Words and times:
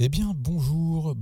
Eh 0.00 0.08
bien, 0.08 0.32
bonjour, 0.32 1.16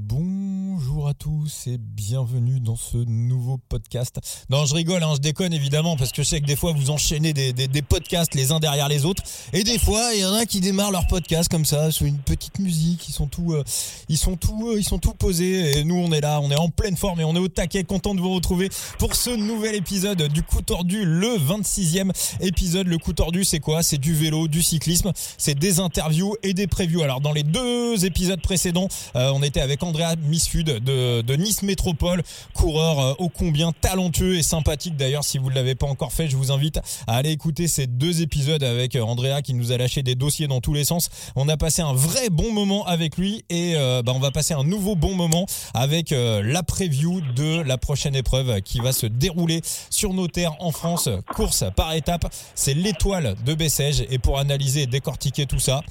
bonjour 0.76 1.09
à 1.09 1.15
tous 1.15 1.69
et 1.69 1.78
bienvenue 1.78 2.61
dans 2.61 2.76
ce 2.76 2.99
nouveau 2.99 3.58
podcast. 3.71 4.19
Non, 4.50 4.67
je 4.67 4.75
rigole, 4.75 5.02
hein, 5.02 5.13
je 5.15 5.21
déconne 5.21 5.55
évidemment 5.55 5.97
parce 5.97 6.13
que 6.13 6.23
je 6.23 6.29
sais 6.29 6.41
que 6.42 6.45
des 6.45 6.55
fois 6.55 6.73
vous 6.73 6.91
enchaînez 6.91 7.33
des, 7.33 7.83
podcasts 7.83 8.34
les 8.34 8.52
uns 8.52 8.60
derrière 8.60 8.86
les 8.86 9.06
autres 9.06 9.22
et 9.54 9.64
des 9.64 9.78
fois 9.78 10.10
il 10.12 10.20
y 10.20 10.24
en 10.26 10.34
a 10.34 10.44
qui 10.44 10.60
démarrent 10.60 10.90
leur 10.90 11.06
podcast 11.06 11.48
comme 11.48 11.64
ça 11.64 11.90
sous 11.90 12.04
une 12.04 12.18
petite 12.18 12.58
musique, 12.58 13.08
ils 13.08 13.12
sont 13.12 13.26
tout, 13.26 13.54
euh, 13.54 13.64
ils 14.10 14.18
sont 14.18 14.36
tout, 14.36 14.69
euh, 14.69 14.78
ils 14.78 14.85
sont 14.85 14.99
tout 14.99 15.15
posés 15.15 15.78
et 15.78 15.85
nous 15.85 15.94
on 15.94 16.12
est 16.12 16.21
là, 16.21 16.41
on 16.43 16.51
est 16.51 16.59
en 16.59 16.69
pleine 16.69 16.99
forme 16.99 17.21
et 17.21 17.25
on 17.25 17.35
est 17.35 17.41
au 17.41 17.49
taquet, 17.49 17.85
content 17.85 18.15
de 18.15 18.21
vous 18.21 18.35
retrouver 18.35 18.69
pour 18.99 19.15
ce 19.15 19.31
nouvel 19.31 19.77
épisode 19.77 20.25
du 20.25 20.43
coup 20.43 20.61
tordu, 20.61 21.07
le 21.07 21.39
26e 21.39 22.11
épisode. 22.41 22.87
Le 22.87 22.99
coup 22.99 23.15
tordu, 23.15 23.45
c'est 23.45 23.61
quoi? 23.61 23.83
C'est 23.83 23.99
du 23.99 24.13
vélo, 24.13 24.47
du 24.47 24.63
cyclisme, 24.63 25.13
c'est 25.39 25.59
des 25.59 25.81
interviews 25.81 26.37
et 26.43 26.53
des 26.53 26.67
previews. 26.67 27.03
Alors 27.03 27.23
dans 27.23 27.33
les 27.33 27.45
deux 27.45 28.05
épisodes 28.05 28.43
précédents 28.43 28.89
euh, 29.15 29.31
on 29.35 29.43
était 29.43 29.63
avec 29.63 29.83
Andrea 29.83 30.17
De, 30.66 31.37
Nice 31.37 31.62
Métropole, 31.62 32.23
coureur 32.55 32.98
euh, 32.98 33.15
ô 33.19 33.29
combien 33.29 33.73
talentueux 33.73 34.37
et 34.37 34.43
sympathique. 34.43 34.97
D'ailleurs, 34.97 35.25
si 35.25 35.39
vous 35.39 35.51
ne 35.51 35.55
l'avez 35.55 35.75
pas 35.75 35.87
encore 35.87 36.12
fait, 36.12 36.29
je 36.29 36.37
vous 36.37 36.51
invite 36.51 36.80
à 37.06 37.16
aller 37.16 37.30
écouter 37.30 37.69
ces 37.69 37.87
deux 37.87 38.23
épisodes 38.23 38.62
avec 38.62 38.97
euh, 38.97 39.02
Andrea 39.02 39.42
qui 39.42 39.55
nous 39.55 39.73
a 39.73 39.77
lâché 39.77 40.02
des 40.02 40.15
dossiers 40.15 40.48
dans 40.48 40.61
tous 40.61 40.75
les 40.75 40.84
sens. 40.84 41.09
On 41.37 41.48
a 41.48 41.56
passé 41.56 41.83
un 41.83 41.92
vrai 41.92 42.30
bon 42.30 42.52
moment 42.52 42.84
avec 42.87 43.16
lui 43.16 43.45
et 43.48 43.75
bah, 43.75 44.12
on 44.15 44.19
va 44.19 44.30
passer 44.30 44.55
un 44.55 44.65
nouveau 44.65 44.97
bon 44.97 45.15
moment 45.15 45.47
avec 45.75 46.11
la 46.11 46.62
preview 46.62 47.20
de 47.34 47.61
la 47.62 47.78
prochaine 47.78 48.14
épreuve 48.14 48.61
qui 48.62 48.80
va 48.80 48.92
se 48.92 49.06
dérouler 49.06 49.61
sur 49.91 50.14
nos 50.14 50.28
terres 50.28 50.56
en 50.61 50.73
France, 50.73 51.09
course 51.34 51.64
par 51.75 51.92
étape. 51.95 52.33
C'est 52.55 52.75
l'étoile 52.75 53.37
de 53.45 53.55
Bessèges 53.55 54.05
et 54.11 54.19
pour 54.19 54.39
analyser 54.39 54.83
et 54.83 54.87
décortiquer 54.87 55.47
tout 55.47 55.59
ça, 55.59 55.83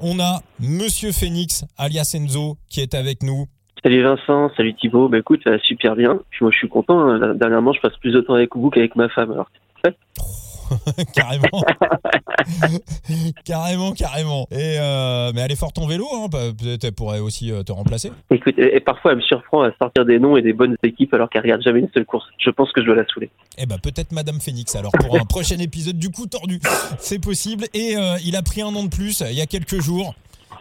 on 0.00 0.18
a 0.20 0.42
Monsieur 0.58 1.12
Phoenix, 1.12 1.64
alias 1.76 2.12
Enzo, 2.14 2.58
qui 2.68 2.80
est 2.80 2.94
avec 2.94 3.22
nous. 3.22 3.46
Salut 3.82 4.02
Vincent, 4.02 4.50
salut 4.56 4.74
Thibaut. 4.74 5.08
Bah 5.08 5.18
écoute, 5.18 5.40
ça 5.42 5.50
va 5.50 5.58
super 5.58 5.96
bien. 5.96 6.20
Puis 6.30 6.38
moi 6.42 6.50
je 6.52 6.58
suis 6.58 6.68
content. 6.68 7.00
Hein. 7.00 7.34
Dernièrement, 7.34 7.72
je 7.72 7.80
passe 7.80 7.96
plus 7.96 8.12
de 8.12 8.20
temps 8.20 8.34
avec 8.34 8.54
vous 8.54 8.70
qu'avec 8.70 8.94
ma 8.94 9.08
femme. 9.08 9.32
Alors, 9.32 9.48
carrément. 11.14 11.64
carrément, 13.44 13.92
carrément. 13.92 14.46
Et 14.50 14.76
euh, 14.78 15.32
mais 15.34 15.40
elle 15.42 15.52
est 15.52 15.56
forte 15.56 15.78
en 15.78 15.86
vélo, 15.86 16.06
hein. 16.14 16.28
peut-être 16.30 16.84
elle 16.84 16.92
pourrait 16.92 17.18
aussi 17.18 17.50
euh, 17.50 17.62
te 17.62 17.72
remplacer. 17.72 18.12
Écoute, 18.30 18.54
et, 18.58 18.80
parfois 18.80 19.12
elle 19.12 19.18
me 19.18 19.22
surprend 19.22 19.62
à 19.62 19.72
sortir 19.76 20.04
des 20.04 20.18
noms 20.18 20.36
et 20.36 20.42
des 20.42 20.52
bonnes 20.52 20.76
équipes 20.82 21.12
alors 21.14 21.28
qu'elle 21.30 21.42
regarde 21.42 21.62
jamais 21.62 21.80
une 21.80 21.90
seule 21.92 22.04
course. 22.04 22.26
Je 22.38 22.50
pense 22.50 22.70
que 22.72 22.80
je 22.80 22.86
dois 22.86 22.96
la 22.96 23.06
saouler. 23.06 23.30
Eh 23.58 23.66
ben 23.66 23.78
peut-être 23.78 24.12
Madame 24.12 24.40
Phoenix 24.40 24.74
alors 24.76 24.92
pour 24.92 25.16
un 25.16 25.24
prochain 25.28 25.58
épisode 25.58 25.98
du 25.98 26.10
coup 26.10 26.26
tordu. 26.26 26.60
C'est 26.98 27.20
possible. 27.20 27.64
Et 27.74 27.96
euh, 27.96 28.16
il 28.24 28.36
a 28.36 28.42
pris 28.42 28.62
un 28.62 28.74
an 28.74 28.84
de 28.84 28.90
plus 28.90 29.22
il 29.28 29.36
y 29.36 29.42
a 29.42 29.46
quelques 29.46 29.80
jours. 29.80 30.14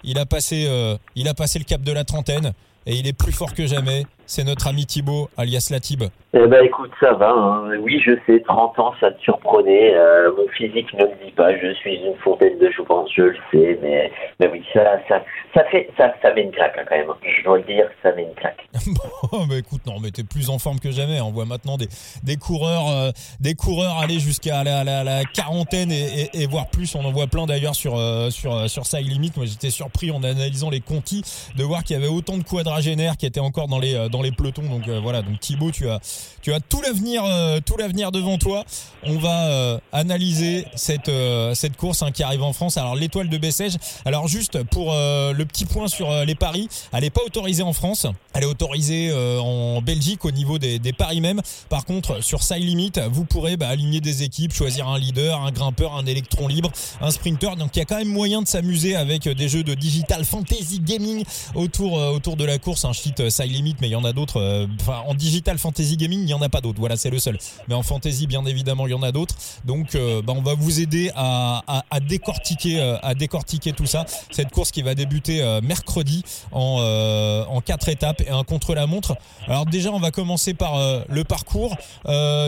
Il 0.03 0.17
a 0.17 0.25
passé, 0.25 0.67
il 1.15 1.27
a 1.27 1.35
passé 1.35 1.59
le 1.59 1.65
cap 1.65 1.83
de 1.83 1.91
la 1.91 2.03
trentaine 2.03 2.53
et 2.85 2.95
il 2.95 3.07
est 3.07 3.13
plus 3.13 3.31
fort 3.31 3.53
que 3.53 3.67
jamais. 3.67 4.05
C'est 4.33 4.45
notre 4.45 4.67
ami 4.67 4.85
Thibaut, 4.85 5.27
alias 5.35 5.67
Latib. 5.71 6.03
Eh 6.33 6.47
ben 6.47 6.63
écoute, 6.63 6.91
ça 7.01 7.11
va. 7.11 7.31
Hein. 7.31 7.77
Oui, 7.81 8.01
je 8.05 8.11
sais, 8.25 8.41
30 8.47 8.79
ans, 8.79 8.93
ça 9.01 9.11
te 9.11 9.21
surprenait. 9.21 9.93
Euh, 9.93 10.31
mon 10.37 10.47
physique 10.47 10.93
ne 10.93 11.03
le 11.03 11.25
dit 11.25 11.31
pas. 11.31 11.53
Je 11.57 11.73
suis 11.73 11.95
une 11.95 12.15
fontaine 12.23 12.57
de 12.57 12.71
jouvence, 12.71 13.09
je 13.13 13.23
le 13.23 13.35
sais. 13.51 13.77
Mais, 13.81 14.09
mais 14.39 14.47
oui, 14.47 14.63
ça, 14.73 14.97
ça, 15.09 15.21
ça 15.53 15.65
fait, 15.65 15.89
ça, 15.97 16.13
ça 16.21 16.33
met 16.33 16.43
une 16.43 16.51
claque 16.51 16.73
hein, 16.79 16.85
quand 16.87 16.95
même. 16.95 17.07
Je 17.21 17.43
dois 17.43 17.57
le 17.57 17.65
dire, 17.65 17.85
ça 18.01 18.13
met 18.13 18.23
une 18.23 18.33
claque. 18.35 18.65
bon, 19.33 19.45
bah 19.45 19.57
écoute, 19.57 19.85
non, 19.85 19.99
mais 20.01 20.11
t'es 20.11 20.23
plus 20.23 20.49
en 20.49 20.57
forme 20.57 20.79
que 20.79 20.91
jamais. 20.91 21.19
On 21.19 21.31
voit 21.31 21.43
maintenant 21.43 21.75
des, 21.75 21.89
des 22.23 22.37
coureurs, 22.37 22.87
euh, 22.89 23.11
des 23.41 23.55
coureurs 23.55 23.97
aller 23.97 24.19
jusqu'à 24.19 24.63
la, 24.63 24.85
la, 24.85 25.03
la, 25.03 25.25
quarantaine 25.25 25.91
et, 25.91 26.29
et, 26.33 26.43
et, 26.43 26.47
voire 26.47 26.69
plus. 26.69 26.95
On 26.95 27.03
en 27.03 27.11
voit 27.11 27.27
plein 27.27 27.45
d'ailleurs 27.45 27.75
sur 27.75 27.97
euh, 27.97 28.29
sur 28.29 28.69
sur 28.69 28.85
Side 28.85 29.05
Limit. 29.05 29.33
Moi, 29.35 29.47
j'étais 29.47 29.69
surpris 29.69 30.11
en 30.11 30.23
analysant 30.23 30.69
les 30.69 30.79
contis 30.79 31.23
de 31.57 31.63
voir 31.65 31.83
qu'il 31.83 31.97
y 31.97 31.99
avait 31.99 32.07
autant 32.07 32.37
de 32.37 32.43
quadragénaires 32.43 33.17
qui 33.17 33.25
étaient 33.25 33.41
encore 33.41 33.67
dans 33.67 33.79
les 33.79 34.07
dans 34.09 34.20
les 34.21 34.31
pelotons. 34.31 34.63
Donc 34.63 34.87
euh, 34.87 34.99
voilà, 34.99 35.21
donc 35.21 35.39
Thibaut, 35.39 35.71
tu 35.71 35.89
as, 35.89 35.99
tu 36.41 36.53
as 36.53 36.59
tout 36.59 36.81
l'avenir, 36.81 37.23
euh, 37.25 37.59
tout 37.65 37.77
l'avenir 37.77 38.11
devant 38.11 38.37
toi. 38.37 38.63
On 39.03 39.17
va 39.17 39.45
euh, 39.45 39.79
analyser 39.91 40.65
cette 40.75 41.11
cette 41.53 41.77
course 41.77 42.03
hein, 42.03 42.11
qui 42.11 42.23
arrive 42.23 42.43
en 42.43 42.53
France. 42.53 42.77
Alors 42.77 42.95
l'étoile 42.95 43.29
de 43.29 43.37
Bessèges. 43.37 43.77
Alors 44.05 44.27
juste 44.27 44.63
pour 44.63 44.93
le 44.93 45.43
petit 45.43 45.65
point 45.65 45.87
sur 45.87 46.11
les 46.25 46.35
paris, 46.35 46.67
elle 46.93 47.01
n'est 47.01 47.09
pas 47.09 47.21
autorisée 47.25 47.63
en 47.63 47.73
France. 47.73 48.05
Elle 48.33 48.43
est 48.43 48.47
autorisée 48.47 49.11
en 49.13 49.81
Belgique 49.81 50.23
au 50.25 50.31
niveau 50.31 50.57
des, 50.57 50.79
paris 50.93 51.21
même. 51.21 51.41
Par 51.69 51.85
contre, 51.85 52.23
sur 52.23 52.43
Side 52.43 52.63
Limit, 52.63 52.93
vous 53.09 53.25
pourrez 53.25 53.57
bah, 53.57 53.69
aligner 53.69 54.01
des 54.01 54.23
équipes, 54.23 54.53
choisir 54.53 54.87
un 54.87 54.97
leader, 54.97 55.41
un 55.41 55.51
grimpeur, 55.51 55.95
un 55.95 56.05
électron 56.05 56.47
libre, 56.47 56.71
un 57.01 57.11
sprinter. 57.11 57.55
Donc 57.55 57.75
il 57.75 57.79
y 57.79 57.81
a 57.81 57.85
quand 57.85 57.97
même 57.97 58.09
moyen 58.09 58.41
de 58.41 58.47
s'amuser 58.47 58.95
avec 58.95 59.27
des 59.27 59.49
jeux 59.49 59.63
de 59.63 59.73
digital 59.73 60.25
fantasy 60.25 60.79
gaming 60.79 61.23
autour 61.55 61.93
autour 61.93 62.37
de 62.37 62.45
la 62.45 62.57
course. 62.59 62.85
Un 62.85 62.93
cheat 62.93 63.29
Side 63.29 63.51
Limit, 63.51 63.75
mais 63.81 63.87
il 63.87 63.91
y 63.91 63.95
en 63.95 64.03
a 64.03 64.10
d'autres 64.13 64.41
euh, 64.41 64.67
en 65.07 65.13
digital 65.13 65.57
fantasy 65.57 65.97
gaming, 65.97 66.19
il 66.19 66.25
n'y 66.25 66.33
en 66.33 66.41
a 66.41 66.49
pas 66.49 66.61
d'autres. 66.61 66.79
Voilà, 66.79 66.95
c'est 66.95 67.09
le 67.09 67.19
seul. 67.19 67.37
Mais 67.67 67.75
en 67.75 67.83
fantasy, 67.83 68.27
bien 68.27 68.45
évidemment, 68.45 68.87
il 68.87 68.91
y 68.91 68.93
en 68.93 69.03
a 69.03 69.11
d'autres. 69.11 69.35
Donc, 69.65 69.95
euh, 69.95 70.21
bah, 70.21 70.33
on 70.35 70.41
va 70.41 70.53
vous 70.53 70.79
aider 70.79 71.11
à, 71.15 71.61
décortiquer, 72.07 72.79
euh, 72.79 72.97
à 73.01 73.13
décortiquer 73.13 73.73
tout 73.73 73.85
ça. 73.85 74.05
Cette 74.31 74.51
course 74.51 74.71
qui 74.71 74.81
va 74.81 74.95
débuter 74.95 75.41
mercredi 75.63 76.23
en, 76.51 77.45
en 77.47 77.61
quatre 77.61 77.89
étapes 77.89 78.21
et 78.21 78.29
un 78.29 78.43
contre-la-montre. 78.43 79.15
Alors 79.47 79.65
déjà, 79.65 79.91
on 79.91 79.99
va 79.99 80.11
commencer 80.11 80.53
par 80.53 80.73
le 81.07 81.23
parcours. 81.23 81.75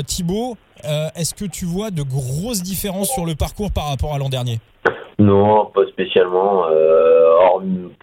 Thibaut, 0.07 0.57
est-ce 1.15 1.33
que 1.33 1.45
tu 1.45 1.65
vois 1.65 1.91
de 1.91 2.03
grosses 2.03 2.61
différences 2.63 3.09
sur 3.09 3.25
le 3.25 3.35
parcours 3.35 3.71
par 3.71 3.89
rapport 3.89 4.13
à 4.13 4.17
l'an 4.17 4.29
dernier 4.29 4.59
non, 5.19 5.65
pas 5.67 5.85
spécialement. 5.87 6.65
Euh, 6.69 7.23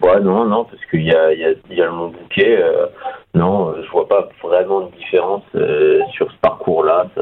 pas, 0.01 0.19
non, 0.19 0.45
non, 0.45 0.65
parce 0.65 0.83
qu'il 0.89 1.03
y 1.03 1.11
a, 1.11 1.33
y, 1.33 1.45
a, 1.45 1.49
y 1.69 1.81
a 1.81 1.85
le 1.85 1.91
Mont 1.91 2.09
Bouquet. 2.09 2.57
Euh, 2.61 2.87
non, 3.35 3.75
je 3.81 3.89
vois 3.91 4.07
pas 4.07 4.27
vraiment 4.43 4.81
de 4.81 4.91
différence 4.97 5.43
euh, 5.55 5.99
sur 6.13 6.31
ce 6.31 6.37
parcours-là. 6.41 7.07
Ça, 7.15 7.21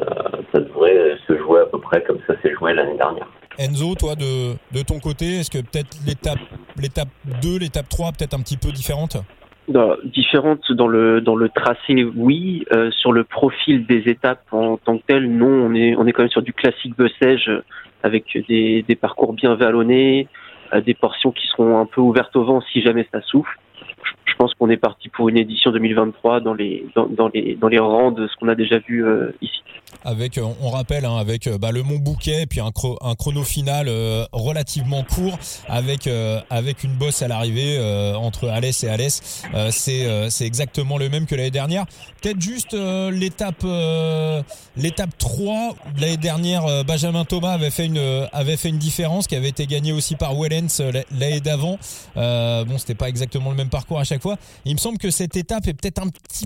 ça, 0.54 0.60
devrait 0.60 1.18
se 1.28 1.38
jouer 1.38 1.62
à 1.62 1.66
peu 1.66 1.80
près 1.80 2.02
comme 2.04 2.20
ça 2.28 2.34
s'est 2.42 2.54
joué 2.54 2.74
l'année 2.74 2.98
dernière. 2.98 3.28
Enzo, 3.58 3.96
toi, 3.96 4.16
de, 4.16 4.54
de 4.72 4.84
ton 4.84 5.00
côté, 5.00 5.40
est-ce 5.40 5.52
que 5.52 5.58
peut-être 5.58 5.98
l'étape, 6.06 6.40
l'étape 6.78 7.10
2, 7.42 7.60
l'étape 7.60 7.90
3, 7.90 8.12
peut-être 8.14 8.34
un 8.34 8.42
petit 8.42 8.58
peu 8.58 8.72
différente 8.72 9.18
dans, 9.70 9.96
différente 10.04 10.72
dans 10.72 10.88
le 10.88 11.22
dans 11.22 11.36
le 11.36 11.50
tracé, 11.50 12.04
oui. 12.16 12.66
Euh, 12.74 12.92
sur 12.92 13.12
le 13.12 13.24
profil 13.24 13.86
des 13.86 14.10
étapes 14.10 14.44
en 14.52 14.78
tant 14.78 14.98
que 14.98 15.04
tel, 15.08 15.32
non. 15.32 15.48
On 15.48 15.74
est 15.74 15.96
on 15.96 16.06
est 16.08 16.12
quand 16.12 16.24
même 16.24 16.32
sur 16.32 16.42
du 16.42 16.54
classique 16.54 16.98
Bessèges 16.98 17.52
avec 18.04 18.38
des, 18.48 18.84
des 18.88 18.96
parcours 18.96 19.34
bien 19.34 19.56
vallonnés, 19.56 20.28
euh, 20.74 20.82
des 20.82 20.94
portions 20.94 21.32
qui 21.32 21.48
seront 21.48 21.80
un 21.80 21.86
peu 21.86 22.02
ouvertes 22.02 22.36
au 22.36 22.44
vent 22.44 22.62
si 22.72 22.82
jamais 22.82 23.08
ça 23.12 23.22
souffle. 23.22 23.58
Je 24.26 24.36
pense 24.38 24.54
qu'on 24.54 24.70
est 24.70 24.78
parti 24.78 25.10
pour 25.10 25.28
une 25.28 25.38
édition 25.38 25.72
2023 25.72 26.40
dans 26.40 26.54
les 26.54 26.86
dans, 26.96 27.28
les 27.34 27.56
dans 27.56 27.68
les 27.68 27.80
rangs 27.80 28.12
de 28.12 28.28
ce 28.28 28.36
qu'on 28.38 28.48
a 28.48 28.56
déjà 28.56 28.80
vu 28.80 29.06
euh, 29.06 29.32
ici. 29.42 29.62
Avec, 30.06 30.38
euh, 30.38 30.44
on 30.62 30.70
rappelle, 30.70 31.04
hein, 31.04 31.18
avec 31.18 31.48
euh, 31.48 31.58
bah, 31.58 31.72
le 31.72 31.84
Mont 31.84 31.98
Bouquet, 31.98 32.46
puis 32.48 32.62
un, 32.62 32.72
chrono 32.72 33.44
final 33.44 33.90
relativement 34.32 35.04
court, 35.04 35.38
avec 35.68 36.08
avec 36.50 36.84
une 36.84 36.94
bosse 36.94 37.22
à 37.22 37.28
l'arrivée 37.28 37.80
entre 38.16 38.48
Alès 38.48 38.84
et 38.84 38.90
Alès. 38.90 39.44
c'est 39.72 40.30
c'est 40.30 40.46
exactement 40.46 40.98
le 40.98 41.10
même 41.10 41.26
que 41.26 41.36
l'année 41.36 41.52
dernière. 41.52 41.86
Peut-être 42.22 42.42
juste 42.42 42.74
l'étape 42.74 43.66
l'étape 44.78 45.18
3 45.18 45.76
l'année 46.00 46.18
dernière, 46.18 46.86
Benjamin 46.86 47.26
Thomas 47.26 47.52
avait 47.52 47.72
fait 47.72 47.88
une 47.88 48.28
avait 48.32 48.58
fait 48.58 48.70
une 48.70 48.78
différence 48.78 49.28
qui 49.28 49.36
avait 49.36 49.50
été 49.50 49.66
gagnée 49.66 49.92
aussi 49.92 50.16
par 50.16 50.34
Wellens 50.36 50.82
l'année 51.12 51.42
d'avant. 51.42 51.78
bon, 52.16 52.78
c'était 52.78 52.96
pas 52.96 53.10
exactement 53.10 53.50
le 53.50 53.58
même 53.58 53.70
parcours 53.70 53.89
à 53.98 54.04
chaque 54.04 54.22
fois. 54.22 54.36
Il 54.66 54.74
me 54.74 54.80
semble 54.80 54.98
que 54.98 55.10
cette 55.10 55.36
étape 55.36 55.68
est 55.68 55.74
peut-être 55.74 56.02
un 56.02 56.10
petit 56.10 56.46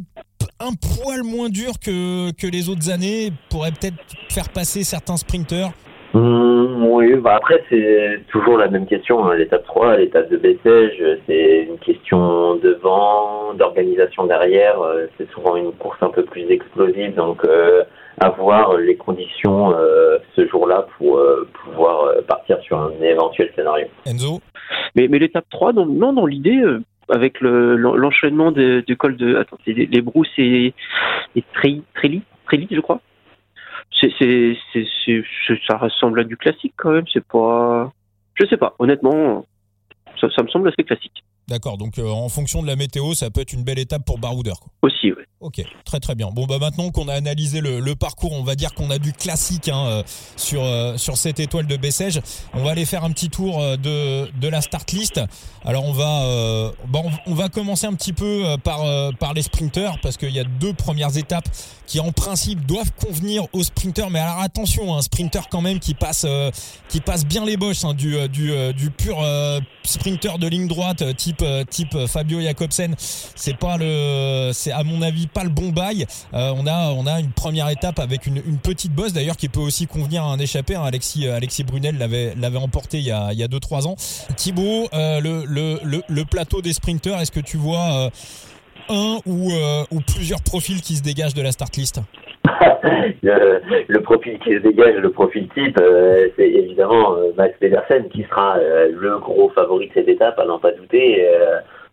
un 0.59 0.73
poil 0.73 1.23
moins 1.23 1.49
dur 1.49 1.73
que, 1.83 2.31
que 2.31 2.47
les 2.47 2.69
autres 2.69 2.89
années, 2.89 3.31
pourrait 3.49 3.71
peut-être 3.71 3.97
faire 4.29 4.49
passer 4.49 4.83
certains 4.83 5.17
sprinteurs 5.17 5.71
mmh, 6.13 6.85
Oui, 6.85 7.15
bah 7.15 7.35
après 7.35 7.63
c'est 7.69 8.21
toujours 8.29 8.57
la 8.57 8.69
même 8.69 8.85
question. 8.85 9.25
Hein. 9.25 9.35
L'étape 9.35 9.65
3, 9.65 9.97
l'étape 9.97 10.29
de 10.29 10.37
Bessèges, 10.37 11.19
c'est 11.27 11.67
une 11.69 11.77
question 11.79 12.55
de 12.55 12.79
vent, 12.81 13.53
d'organisation 13.55 14.25
derrière. 14.25 14.79
Euh, 14.81 15.07
c'est 15.17 15.29
souvent 15.31 15.55
une 15.55 15.71
course 15.73 15.97
un 16.01 16.09
peu 16.09 16.23
plus 16.23 16.49
explosive, 16.49 17.13
donc 17.15 17.43
euh, 17.43 17.83
avoir 18.21 18.77
les 18.77 18.95
conditions 18.95 19.75
euh, 19.75 20.17
ce 20.35 20.47
jour-là 20.47 20.87
pour 20.97 21.19
pouvoir 21.65 22.13
partir 22.27 22.59
sur 22.61 22.79
un 22.79 22.91
éventuel 23.01 23.51
scénario. 23.55 23.87
Enzo? 24.05 24.39
Mais, 24.95 25.07
mais 25.09 25.19
l'étape 25.19 25.45
3, 25.49 25.73
non, 25.73 25.85
non 25.87 26.13
dans 26.13 26.25
l'idée, 26.25 26.61
avec 27.09 27.41
l'enchaînement 27.41 28.51
le, 28.51 28.81
du 28.81 28.97
col 28.97 29.17
de 29.17 29.35
attends, 29.35 29.57
les, 29.65 29.85
les 29.85 30.01
brousses 30.01 30.27
et, 30.37 30.73
et 31.35 31.43
Tréli, 31.53 31.83
je 32.71 32.79
crois. 32.79 33.01
C'est, 34.01 34.57
ça 35.67 35.77
ressemble 35.77 36.19
à 36.19 36.23
du 36.23 36.35
classique 36.35 36.73
quand 36.75 36.91
même. 36.91 37.05
C'est 37.11 37.25
pas, 37.25 37.91
je 38.35 38.45
sais 38.47 38.57
pas. 38.57 38.75
Honnêtement, 38.79 39.45
ça, 40.19 40.27
ça 40.35 40.43
me 40.43 40.49
semble 40.49 40.67
assez 40.67 40.83
classique. 40.83 41.23
D'accord. 41.47 41.77
Donc 41.77 41.99
euh, 41.99 42.07
en 42.07 42.29
fonction 42.29 42.61
de 42.61 42.67
la 42.67 42.75
météo, 42.75 43.13
ça 43.13 43.29
peut 43.29 43.41
être 43.41 43.53
une 43.53 43.63
belle 43.63 43.79
étape 43.79 44.05
pour 44.05 44.19
Baroudeur. 44.19 44.57
Aussi, 44.81 45.11
oui. 45.11 45.23
Ok, 45.43 45.61
très 45.83 45.99
très 45.99 46.15
bien. 46.15 46.29
Bon 46.31 46.45
bah 46.45 46.57
maintenant 46.57 46.89
qu'on 46.89 47.09
a 47.09 47.13
analysé 47.13 47.59
le, 47.59 47.81
le, 47.81 47.95
parcours, 47.95 48.31
on 48.31 48.43
va 48.43 48.55
dire 48.55 48.73
qu'on 48.73 48.89
a 48.89 48.97
du 48.97 49.11
classique 49.11 49.67
hein, 49.67 49.85
euh, 49.87 50.03
sur 50.37 50.63
euh, 50.63 50.95
sur 50.95 51.17
cette 51.17 51.41
étoile 51.41 51.67
de 51.67 51.75
Bessèges. 51.75 52.21
On 52.53 52.63
va 52.63 52.71
aller 52.71 52.85
faire 52.85 53.03
un 53.03 53.11
petit 53.11 53.29
tour 53.29 53.59
euh, 53.59 53.75
de 53.75 54.31
de 54.39 54.47
la 54.47 54.61
start 54.61 54.89
list. 54.93 55.19
Alors 55.65 55.83
on 55.83 55.91
va 55.91 56.71
bon, 56.87 57.03
on 57.25 57.33
va 57.33 57.49
commencer 57.49 57.85
un 57.87 57.93
petit 57.93 58.13
peu 58.13 58.55
par 58.63 58.85
par 59.19 59.33
les 59.33 59.41
sprinters 59.41 59.99
parce 60.01 60.15
qu'il 60.15 60.31
y 60.31 60.39
a 60.39 60.45
deux 60.45 60.73
premières 60.73 61.17
étapes 61.17 61.49
qui 61.87 61.99
en 61.99 62.11
principe 62.11 62.65
doivent 62.65 62.91
convenir 62.93 63.45
aux 63.53 63.63
sprinters. 63.63 64.09
Mais 64.09 64.19
alors 64.19 64.39
attention, 64.41 64.95
un 64.95 65.01
sprinter 65.01 65.47
quand 65.49 65.61
même 65.61 65.79
qui 65.79 65.93
passe 65.93 66.25
qui 66.89 66.99
passe 66.99 67.25
bien 67.25 67.45
les 67.45 67.55
boches 67.55 67.85
hein, 67.85 67.93
du 67.93 68.27
du 68.29 68.51
du 68.73 68.91
pur 68.91 69.17
sprinter 69.83 70.37
de 70.37 70.47
ligne 70.47 70.67
droite 70.67 71.15
type 71.15 71.45
type 71.69 72.07
Fabio 72.07 72.41
Jacobsen. 72.41 72.95
C'est 72.97 73.57
pas 73.57 73.77
le 73.77 74.51
c'est 74.53 74.71
à 74.71 74.83
mon 74.83 75.01
avis 75.01 75.27
pas 75.33 75.43
le 75.43 75.49
bon 75.49 75.69
bail. 75.69 76.05
Euh, 76.33 76.53
on 76.55 76.67
a 76.67 76.93
on 76.93 77.05
a 77.07 77.19
une 77.19 77.31
première 77.31 77.69
étape 77.69 77.99
avec 77.99 78.27
une, 78.27 78.41
petite 78.63 78.93
bosse 78.93 79.13
d'ailleurs 79.13 79.37
qui 79.37 79.49
peut 79.49 79.59
aussi 79.59 79.87
convenir 79.87 80.23
à 80.23 80.27
un 80.27 80.37
échappé. 80.37 80.75
Hein. 80.75 80.83
Alexis 80.85 81.27
euh, 81.27 81.35
Alexis 81.35 81.63
Brunel 81.63 81.97
l'avait 81.97 82.33
l'avait 82.39 82.57
emporté 82.57 82.97
il 82.97 83.05
y 83.05 83.11
a 83.11 83.29
il 83.31 83.39
y 83.39 83.43
a 83.43 83.47
deux 83.47 83.59
trois 83.59 83.87
ans. 83.87 83.95
Thibaut, 84.37 84.87
euh, 84.93 85.19
le, 85.21 86.23
plateau 86.23 86.61
des 86.61 86.73
sprinters, 86.73 87.19
est-ce 87.19 87.31
que 87.31 87.39
tu 87.39 87.57
vois 87.57 88.09
un 88.89 89.17
ou, 89.25 89.51
plusieurs 90.07 90.41
profils 90.41 90.81
qui 90.81 90.95
se 90.95 91.03
dégagent 91.03 91.33
de 91.33 91.41
la 91.41 91.51
start 91.51 91.75
list? 91.75 92.01
Le, 93.21 93.61
le, 93.87 94.01
profil 94.01 94.39
qui 94.39 94.53
se 94.53 94.59
dégage, 94.59 94.95
le 94.95 95.11
profil 95.11 95.47
type, 95.53 95.79
c'est 96.35 96.49
évidemment 96.49 97.15
Max 97.37 97.55
Pedersen 97.59 98.09
qui 98.09 98.23
sera 98.23 98.57
le 98.57 99.19
gros 99.19 99.49
favori 99.49 99.89
de 99.89 99.93
cette 99.93 100.07
étape, 100.07 100.39
à 100.39 100.45
n'en 100.45 100.59
pas 100.59 100.71
douter 100.71 101.27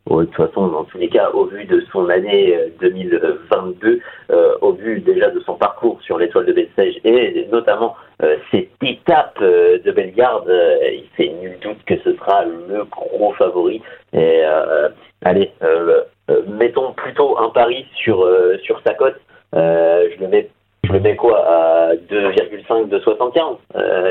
de 0.08 0.24
toute 0.24 0.34
façon, 0.34 0.68
dans 0.68 0.84
tous 0.84 0.98
les 0.98 1.08
cas, 1.08 1.30
au 1.30 1.46
vu 1.46 1.64
de 1.64 1.80
son 1.92 2.08
année 2.08 2.58
2022, 2.80 3.88
euh, 3.88 3.98
euh, 4.30 4.54
au 4.60 4.72
vu 4.72 5.00
déjà 5.00 5.30
de 5.30 5.40
son 5.40 5.54
parcours 5.54 6.00
sur 6.02 6.18
l'étoile 6.18 6.46
de 6.46 6.52
Bessèges 6.52 6.98
et 7.04 7.46
notamment 7.52 7.96
euh, 8.22 8.36
cette 8.50 8.70
étape 8.82 9.40
de 9.40 9.90
Bellegarde, 9.92 10.50
il 10.82 11.04
fait 11.16 11.32
nul 11.40 11.58
doute 11.60 11.82
que 11.86 11.98
ce 11.98 12.14
sera 12.16 12.44
le 12.44 12.84
gros 12.84 13.32
favori. 13.34 13.82
Et 14.12 14.42
allez, 15.24 15.52
mettons 16.48 16.92
plutôt 16.92 17.38
un 17.38 17.50
pari 17.50 17.86
sur 17.94 18.28
sur 18.64 18.80
sa 18.86 18.94
cote. 18.94 19.20
je 19.52 20.20
le 20.20 20.28
mets 20.28 20.48
je 20.84 20.92
le 20.92 21.00
mets 21.00 21.14
quoi 21.14 21.38
à 21.46 21.94
2,5 21.94 22.88
de 22.88 22.98
75 22.98 23.56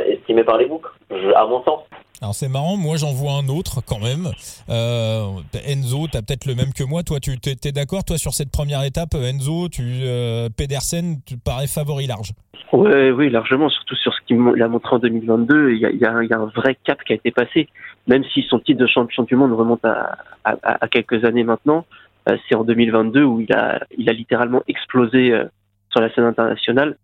estimé 0.08 0.44
par 0.44 0.58
les 0.58 0.66
boucs, 0.66 0.88
à 1.36 1.46
mon 1.46 1.62
sens. 1.64 1.82
Alors 2.22 2.36
c'est 2.36 2.50
marrant, 2.50 2.76
moi 2.76 2.98
j'en 2.98 3.14
vois 3.14 3.34
un 3.34 3.48
autre 3.48 3.82
quand 3.86 4.00
même. 4.00 4.28
Euh, 4.70 5.24
Enzo, 5.66 6.08
tu 6.12 6.18
as 6.18 6.22
peut-être 6.22 6.46
le 6.46 6.56
même 6.56 6.74
que 6.74 6.84
moi. 6.84 7.04
Toi, 7.04 7.20
tu 7.20 7.32
es, 7.32 7.72
d'accord 7.72 8.04
toi 8.04 8.18
sur 8.18 8.34
cette 8.34 8.52
première 8.52 8.84
étape 8.84 9.16
Enzo, 9.16 9.70
tu 9.70 9.84
euh, 10.04 10.50
Pedersen, 10.50 11.22
tu 11.26 11.38
parais 11.38 11.68
favori 11.68 12.08
large? 12.08 12.34
Oui, 12.72 13.10
oui, 13.10 13.30
largement, 13.30 13.70
surtout 13.70 13.96
sur 13.96 14.14
ce 14.14 14.20
qu'il 14.28 14.62
a 14.62 14.68
montré 14.68 14.96
en 14.96 15.00
2022. 15.00 15.72
Il 15.72 15.80
y 15.80 16.06
a, 16.06 16.12
un 16.12 16.46
vrai 16.48 16.78
cap 16.84 17.04
qui 17.04 17.14
a 17.14 17.16
été 17.16 17.32
passé. 17.32 17.68
Même 18.08 18.24
si 18.34 18.44
son 18.44 18.60
titre 18.60 18.80
de 18.80 18.88
champion 18.88 19.24
du 19.24 19.36
monde 19.36 19.54
remonte 19.54 19.84
à, 19.86 20.88
quelques 20.92 21.24
années 21.26 21.44
maintenant, 21.44 21.86
euh, 22.30 22.38
c'est 22.48 22.56
en 22.56 22.64
2022 22.64 23.24
où 23.24 23.42
il 23.42 23.52
a, 23.54 23.80
littéralement 23.98 24.62
explosé 24.68 25.32
euh, 25.32 25.46
sur 25.90 26.02
la 26.02 26.14
scène 26.14 26.26
internationale. 26.26 26.98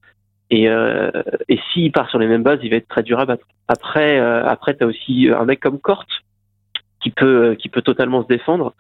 Et, 0.51 0.69
euh, 0.69 1.11
et 1.49 1.59
s'il 1.71 1.91
part 1.91 2.09
sur 2.09 2.19
les 2.19 2.27
mêmes 2.27 2.43
bases, 2.43 2.59
il 2.63 2.69
va 2.69 2.77
être 2.77 2.87
très 2.87 3.03
dur 3.03 3.19
à 3.19 3.25
battre. 3.25 3.47
Après, 3.67 4.19
euh, 4.19 4.45
après, 4.45 4.75
t'as 4.75 4.85
aussi 4.85 5.29
un 5.35 5.45
mec 5.45 5.59
comme 5.59 5.79
Kort 5.79 6.05
qui 7.01 7.09
peut, 7.09 7.55
qui 7.59 7.69
peut 7.69 7.81
totalement 7.81 8.23
se 8.23 8.27
défendre, 8.27 8.73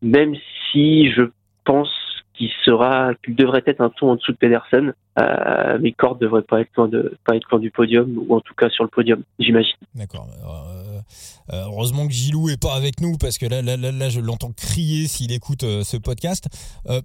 même 0.00 0.34
si 0.70 1.10
je 1.12 1.22
pense 1.64 1.90
qu'il 2.34 2.50
sera, 2.64 3.12
qu'il 3.24 3.34
devrait 3.34 3.62
être 3.66 3.80
un 3.80 3.90
ton 3.90 4.10
en 4.10 4.16
dessous 4.16 4.32
de 4.32 4.36
Pedersen, 4.36 4.94
euh, 5.18 5.78
mais 5.80 5.92
Kort 5.92 6.16
devrait 6.16 6.42
pas 6.42 6.60
être 6.60 6.70
loin 6.76 6.88
de, 6.88 7.16
pas 7.26 7.36
être 7.36 7.46
loin 7.50 7.60
du 7.60 7.70
podium 7.70 8.16
ou 8.16 8.34
en 8.34 8.40
tout 8.40 8.54
cas 8.54 8.70
sur 8.70 8.84
le 8.84 8.90
podium, 8.90 9.22
j'imagine. 9.38 9.76
D'accord. 9.94 10.26
Euh, 10.30 11.00
euh, 11.52 11.64
heureusement 11.66 12.06
que 12.06 12.12
Gilou 12.12 12.48
est 12.48 12.60
pas 12.60 12.74
avec 12.74 13.00
nous 13.00 13.16
parce 13.18 13.36
que 13.36 13.46
là, 13.46 13.60
là, 13.60 13.76
là, 13.76 14.08
je 14.08 14.20
l'entends 14.20 14.52
crier 14.52 15.06
s'il 15.08 15.32
écoute 15.32 15.64
euh, 15.64 15.84
ce 15.84 15.96
podcast. 15.96 16.48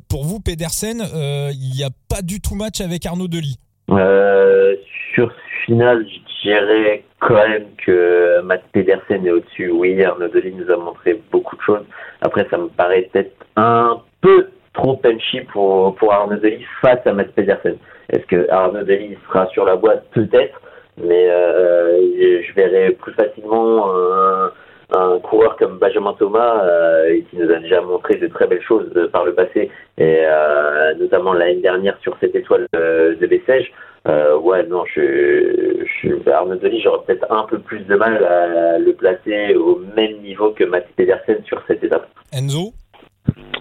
pour 0.08 0.24
vous, 0.24 0.40
Pedersen, 0.40 1.04
il 1.52 1.72
n'y 1.76 1.84
a 1.84 1.90
pas 2.08 2.22
du 2.22 2.40
tout 2.40 2.56
match 2.56 2.80
avec 2.82 3.06
Arnaud 3.06 3.28
Delis. 3.28 3.58
Euh, 3.90 4.76
sur 5.14 5.32
finale, 5.66 6.06
je 6.08 6.50
dirais 6.50 7.04
quand 7.20 7.36
même 7.36 7.68
que 7.86 8.42
Matt 8.42 8.64
Pedersen 8.74 9.26
est 9.26 9.32
au-dessus. 9.32 9.72
Oui, 9.72 10.04
Arnaud 10.04 10.28
Delis 10.28 10.54
nous 10.54 10.72
a 10.72 10.78
montré 10.78 11.22
beaucoup 11.32 11.56
de 11.56 11.62
choses. 11.62 11.86
Après, 12.22 12.46
ça 12.50 12.58
me 12.58 12.68
paraît 12.68 13.10
peut-être 13.12 13.34
un 13.56 14.02
peu 14.22 14.50
trop 14.74 14.98
punchy 14.98 15.42
pour, 15.52 15.96
pour 15.96 16.14
Arnaud 16.14 16.38
Delis 16.38 16.66
face 16.82 17.06
à 17.06 17.14
Matt 17.14 17.32
Pedersen. 17.34 17.78
Est-ce 18.10 18.26
que 18.26 18.50
Arnaud 18.50 18.84
Delis 18.84 19.18
sera 19.28 19.48
sur 19.48 19.66
la 19.66 19.76
boîte? 19.76 20.06
Peut-être, 20.12 20.62
mais 20.98 21.30
euh, 21.30 22.42
je 22.44 22.54
verrais 22.54 22.92
plus 22.92 23.14
facilement 23.14 23.90
un, 23.94 24.52
un 24.92 25.20
coureur 25.20 25.58
comme 25.58 25.78
Benjamin 25.78 26.14
Thomas 26.14 26.64
euh, 26.64 27.20
qui 27.30 27.38
nous 27.38 27.52
a 27.52 27.60
déjà 27.60 27.82
montré 27.82 28.16
de 28.16 28.28
très 28.28 28.48
belles 28.48 28.62
choses 28.62 28.90
euh, 28.96 29.10
par 29.10 29.26
le 29.26 29.34
passé 29.34 29.70
et 29.98 30.22
euh, 30.24 30.94
notamment 30.96 31.34
l'année 31.34 31.62
dernière 31.62 31.98
sur 32.02 32.16
cette 32.20 32.36
étoile 32.36 32.68
de 32.74 33.28
Bessèges. 33.28 33.72
ouais, 34.06 34.66
non, 34.68 34.84
je, 34.86 35.84
je 36.02 36.30
Arnaud 36.30 36.56
Delis, 36.56 36.82
j'aurais 36.82 37.06
peut-être 37.06 37.30
un 37.32 37.44
peu 37.44 37.60
plus 37.60 37.82
de 37.82 37.96
mal 37.96 38.24
à 38.24 38.80
le 38.80 38.94
placer 38.94 39.56
au 39.56 39.80
même 39.96 40.18
niveau 40.22 40.52
que 40.52 40.64
Mathieu 40.64 40.94
Pedersen 40.96 41.44
sur 41.46 41.62
cette 41.68 41.84
étape. 41.84 42.08
Enzo? 42.32 42.74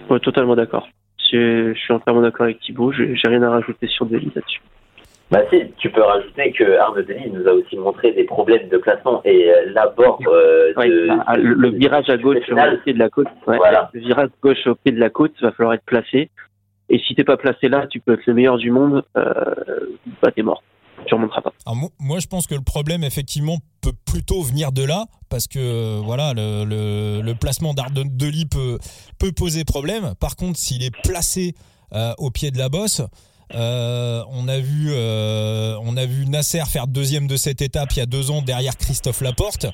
Ouais, 0.09 0.19
totalement 0.19 0.55
d'accord. 0.55 0.87
Je, 1.29 1.73
je 1.73 1.79
suis 1.79 1.93
entièrement 1.93 2.21
d'accord 2.21 2.45
avec 2.45 2.61
Thibaut. 2.61 2.93
J'ai 2.93 3.27
rien 3.27 3.43
à 3.43 3.49
rajouter 3.49 3.87
sur 3.87 4.05
Delis 4.05 4.31
là-dessus. 4.33 4.61
Bah 5.29 5.41
si, 5.51 5.61
tu 5.77 5.89
peux 5.91 6.01
rajouter 6.01 6.53
que 6.53 6.77
Arnaud 6.77 7.01
Delis 7.01 7.29
nous 7.31 7.45
a 7.47 7.51
aussi 7.51 7.75
montré 7.75 8.13
des 8.13 8.23
problèmes 8.23 8.69
de 8.69 8.77
placement 8.77 9.21
et 9.25 9.51
euh, 9.51 9.71
l'abord 9.73 10.19
euh, 10.25 10.69
de, 10.69 11.07
bah, 11.07 11.35
le, 11.35 11.53
le, 11.53 11.69
virage 11.71 12.09
à 12.09 12.15
gauche 12.15 12.37
au 12.49 12.77
pied 12.83 12.93
de 12.93 12.99
la 12.99 13.09
côte. 13.09 13.27
Ouais, 13.45 13.57
voilà. 13.57 13.89
Le 13.91 13.99
virage 13.99 14.29
gauche 14.41 14.65
au 14.67 14.75
pied 14.75 14.93
de 14.93 14.99
la 14.99 15.09
côte, 15.09 15.33
va 15.41 15.51
falloir 15.51 15.73
être 15.73 15.85
placé. 15.85 16.29
Et 16.89 16.99
si 16.99 17.13
t'es 17.13 17.25
pas 17.25 17.35
placé 17.35 17.67
là, 17.67 17.87
tu 17.87 17.99
peux 17.99 18.13
être 18.13 18.25
le 18.25 18.33
meilleur 18.33 18.57
du 18.57 18.71
monde, 18.71 19.03
euh, 19.17 19.33
bah 20.21 20.31
t'es 20.31 20.43
mort. 20.43 20.63
Tu 21.05 21.13
remonteras 21.13 21.41
pas. 21.41 21.53
Alors, 21.65 21.89
moi, 21.99 22.19
je 22.19 22.27
pense 22.27 22.47
que 22.47 22.55
le 22.55 22.61
problème, 22.61 23.03
effectivement, 23.03 23.57
peut 23.81 23.91
plutôt 24.05 24.41
venir 24.41 24.71
de 24.71 24.83
là, 24.83 25.05
parce 25.29 25.47
que 25.47 25.99
voilà, 26.01 26.33
le, 26.33 26.63
le, 26.65 27.21
le 27.21 27.35
placement 27.35 27.73
d'Arnaud 27.73 28.03
Delis 28.05 28.45
peut, 28.45 28.77
peut 29.19 29.31
poser 29.31 29.65
problème. 29.65 30.13
Par 30.19 30.37
contre, 30.37 30.57
s'il 30.57 30.83
est 30.83 30.95
placé 31.03 31.53
euh, 31.93 32.13
au 32.17 32.31
pied 32.31 32.51
de 32.51 32.57
la 32.57 32.69
bosse, 32.69 33.01
euh, 33.55 34.23
on 34.31 34.47
a 34.47 34.59
vu, 34.59 34.89
euh, 34.91 35.77
on 35.83 35.95
a 35.95 36.05
vu 36.05 36.25
Nasser 36.25 36.63
faire 36.67 36.87
deuxième 36.87 37.27
de 37.27 37.37
cette 37.37 37.61
étape 37.61 37.93
il 37.93 37.99
y 37.99 38.01
a 38.01 38.05
deux 38.05 38.29
ans 38.31 38.41
derrière 38.41 38.77
Christophe 38.77 39.21
Laporte. 39.21 39.67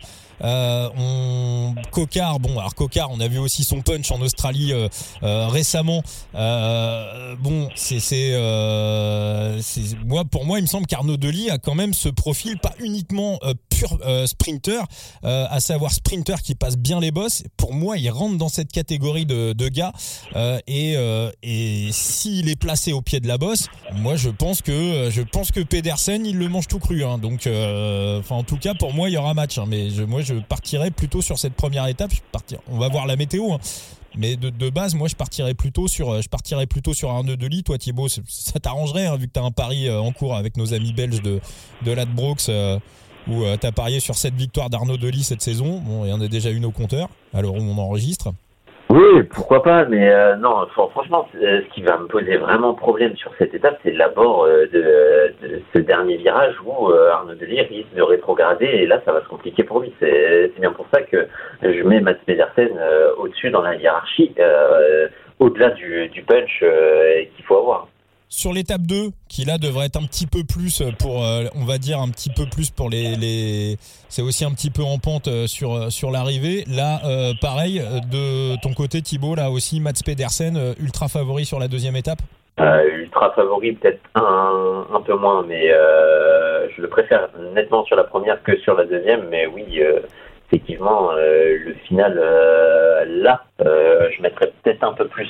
Euh, 0.43 0.89
on 0.97 1.75
Cocard, 1.91 2.39
bon 2.39 2.57
alors 2.59 2.75
Cocard, 2.75 3.09
on 3.11 3.19
a 3.19 3.27
vu 3.27 3.37
aussi 3.37 3.63
son 3.63 3.81
punch 3.81 4.11
en 4.11 4.19
Australie 4.21 4.73
euh, 4.73 4.89
euh, 5.23 5.47
récemment. 5.47 6.03
Euh, 6.35 7.35
bon, 7.39 7.69
c'est 7.75 7.99
c'est 7.99 8.33
moi 10.05 10.25
pour 10.25 10.45
moi 10.45 10.59
il 10.59 10.63
me 10.63 10.67
semble 10.67 10.85
qu'Arnaud 10.85 11.17
Delis 11.17 11.49
a 11.49 11.57
quand 11.57 11.75
même 11.75 11.93
ce 11.93 12.09
profil 12.09 12.57
pas 12.59 12.73
uniquement 12.79 13.39
pur 13.83 13.97
sprinter, 14.27 14.83
à 15.23 15.59
savoir 15.59 15.91
sprinter 15.91 16.41
qui 16.41 16.55
passe 16.55 16.77
bien 16.77 16.99
les 16.99 17.11
bosses. 17.11 17.43
Pour 17.57 17.73
moi, 17.73 17.97
il 17.97 18.09
rentre 18.09 18.37
dans 18.37 18.49
cette 18.49 18.71
catégorie 18.71 19.25
de, 19.25 19.67
gars 19.69 19.93
et 20.67 20.95
et 21.43 21.89
s'il 21.91 22.49
est 22.49 22.55
placé 22.55 22.93
au 22.93 23.01
pied 23.01 23.19
de 23.19 23.27
la 23.27 23.37
bosse, 23.37 23.67
moi 23.93 24.15
je 24.15 24.29
pense 24.29 24.61
que 24.61 25.09
je 25.11 25.21
pense 25.21 25.51
que 25.51 25.61
Pedersen 25.61 26.25
il 26.25 26.37
le 26.37 26.49
mange 26.49 26.67
tout 26.67 26.79
cru. 26.79 27.03
Hein, 27.03 27.17
donc 27.17 27.47
en 27.47 28.43
tout 28.43 28.57
cas 28.57 28.73
pour 28.73 28.93
moi 28.93 29.09
il 29.09 29.13
y 29.13 29.17
aura 29.17 29.33
match. 29.33 29.57
Hein, 29.57 29.65
mais 29.67 29.89
moi 30.07 30.21
je 30.21 30.35
partirais 30.35 30.91
plutôt 30.91 31.21
sur 31.21 31.37
cette 31.37 31.53
première 31.53 31.87
étape. 31.87 32.11
On 32.67 32.77
va 32.77 32.89
voir 32.89 33.05
la 33.05 33.15
météo. 33.15 33.53
Hein. 33.53 33.59
Mais 34.15 34.35
de, 34.35 34.69
base, 34.69 34.93
moi, 34.93 35.07
je 35.07 35.15
partirais 35.15 35.55
plutôt 35.55 35.87
sur, 35.87 36.21
je 36.21 36.29
partirais 36.29 36.67
plutôt 36.67 36.93
sur 36.93 37.11
un 37.11 37.23
nœud 37.23 37.37
de 37.37 37.47
lit. 37.47 37.63
Toi, 37.63 37.77
Thibaut, 37.77 38.07
ça 38.09 38.59
t'arrangerait, 38.61 39.09
vu 39.17 39.27
que 39.27 39.33
tu 39.33 39.39
as 39.39 39.43
un 39.43 39.51
pari 39.51 39.87
euh, 39.87 39.99
en 39.99 40.11
cours 40.11 40.35
avec 40.35 40.55
nos 40.55 40.73
amis 40.73 40.93
belges 40.93 41.21
de, 41.21 41.39
de 41.83 41.91
Ladbrokes, 41.91 42.49
euh, 42.49 42.77
où 43.27 43.43
euh, 43.43 43.55
tu 43.59 43.67
as 43.67 43.71
parié 43.71 43.99
sur 43.99 44.15
cette 44.15 44.33
victoire 44.33 44.69
d'Arnaud 44.69 44.97
Delis 44.97 45.23
cette 45.23 45.41
saison. 45.41 45.79
Bon, 45.83 46.05
il 46.05 46.09
y 46.09 46.13
en 46.13 46.21
a 46.21 46.27
déjà 46.27 46.49
une 46.49 46.65
au 46.65 46.71
compteur, 46.71 47.07
alors 47.33 47.55
où 47.55 47.61
on 47.61 47.77
enregistre. 47.77 48.29
Oui, 48.89 49.23
pourquoi 49.23 49.63
pas, 49.63 49.85
mais 49.85 50.09
euh, 50.09 50.35
non, 50.35 50.67
franchement, 50.67 51.27
euh, 51.35 51.61
ce 51.61 51.73
qui 51.73 51.81
va 51.81 51.97
me 51.97 52.05
poser 52.05 52.37
vraiment 52.37 52.75
problème 52.75 53.15
sur 53.15 53.31
cette 53.39 53.53
étape, 53.53 53.79
c'est 53.81 53.93
l'abord 53.93 54.45
de, 54.45 55.33
ce 55.73 55.79
dernier 55.79 56.17
virage 56.17 56.53
où 56.63 56.91
Arnaud 56.91 57.33
Delis 57.33 57.61
risque 57.61 57.93
de 57.95 58.01
rétrograder, 58.01 58.65
et 58.65 58.85
là, 58.85 59.01
ça 59.05 59.13
va 59.13 59.21
se 59.21 59.27
compliquer 59.27 59.63
pour 59.63 59.79
lui. 59.79 59.91
C'est 59.99 60.51
bien 60.59 60.71
pour 60.71 60.85
ça 60.93 61.01
que 61.01 61.27
je 61.63 61.83
mets 61.83 62.01
Mats 62.01 62.13
Pedersen 62.25 62.69
au-dessus 63.17 63.49
dans 63.49 63.61
la 63.61 63.75
hiérarchie, 63.75 64.35
au-delà 65.39 65.71
du 65.71 66.23
punch 66.27 66.63
qu'il 67.35 67.45
faut 67.45 67.57
avoir 67.57 67.87
sur 68.33 68.51
l'étape 68.51 68.81
2 68.81 69.11
qui 69.29 69.45
là 69.45 69.59
devrait 69.59 69.85
être 69.85 69.95
un 69.95 70.07
petit 70.07 70.25
peu 70.25 70.39
plus 70.43 70.81
pour 70.97 71.23
euh, 71.23 71.43
on 71.55 71.65
va 71.65 71.77
dire 71.77 71.99
un 71.99 72.09
petit 72.09 72.31
peu 72.31 72.45
plus 72.51 72.71
pour 72.71 72.89
les, 72.89 73.77
c'est 74.09 74.23
aussi 74.23 74.43
un 74.43 74.51
petit 74.51 74.71
peu 74.71 74.81
en 74.81 74.97
pente 74.97 75.27
euh, 75.27 75.45
sur 75.45 75.75
euh, 75.75 76.11
l'arrivée 76.11 76.63
là 76.67 76.99
euh, 77.05 77.33
pareil 77.39 77.79
de 78.11 78.59
ton 78.59 78.73
côté 78.73 79.03
Thibaut 79.03 79.35
là 79.35 79.51
aussi 79.51 79.79
Mats 79.79 80.01
Pedersen 80.03 80.57
ultra 80.81 81.09
favori 81.09 81.45
sur 81.45 81.59
la 81.59 81.67
deuxième 81.67 81.95
étape? 81.95 82.19
Ultra 82.57 83.31
favori, 83.35 83.73
peut-être 83.73 84.01
un, 84.15 84.85
un 84.93 85.01
peu 85.01 85.15
moins, 85.15 85.43
mais 85.47 85.69
je 86.75 86.81
le 86.81 86.87
préfère 86.87 87.29
nettement 87.53 87.83
sur 87.85 87.95
la 87.95 88.03
première 88.03 88.41
que 88.43 88.55
sur 88.59 88.75
la 88.75 88.85
deuxième. 88.85 89.27
Mais 89.29 89.47
oui, 89.47 89.81
effectivement, 90.47 91.11
le 91.13 91.73
final, 91.87 92.13
là, 93.23 93.43
je 93.59 94.21
mettrais 94.21 94.51
peut-être 94.61 94.83
un 94.83 94.93
peu 94.93 95.07
plus 95.07 95.29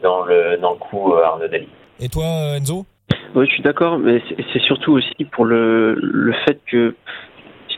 dans, 0.00 0.24
le, 0.24 0.58
dans 0.58 0.72
le 0.74 0.78
coup 0.78 1.12
Arnaud 1.14 1.48
Dali. 1.48 1.68
Et 2.00 2.08
toi, 2.08 2.56
Enzo 2.56 2.86
Oui, 3.34 3.46
je 3.46 3.52
suis 3.52 3.62
d'accord, 3.62 3.98
mais 3.98 4.22
c'est 4.52 4.62
surtout 4.62 4.92
aussi 4.92 5.24
pour 5.30 5.44
le, 5.44 5.94
le 6.00 6.32
fait 6.46 6.60
que 6.66 6.94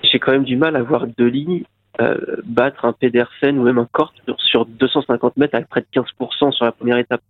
j'ai 0.02 0.18
quand 0.18 0.32
même 0.32 0.44
du 0.44 0.56
mal 0.56 0.76
à 0.76 0.82
voir 0.82 1.06
Deli 1.18 1.64
euh, 2.00 2.16
battre 2.44 2.84
un 2.84 2.92
Pedersen 2.92 3.58
ou 3.58 3.64
même 3.64 3.78
un 3.78 3.88
Kort 3.90 4.14
sur 4.38 4.64
250 4.64 5.36
mètres 5.36 5.54
avec 5.54 5.68
près 5.68 5.80
de 5.80 5.86
15% 6.00 6.52
sur 6.52 6.64
la 6.64 6.72
première 6.72 6.98
étape. 6.98 7.20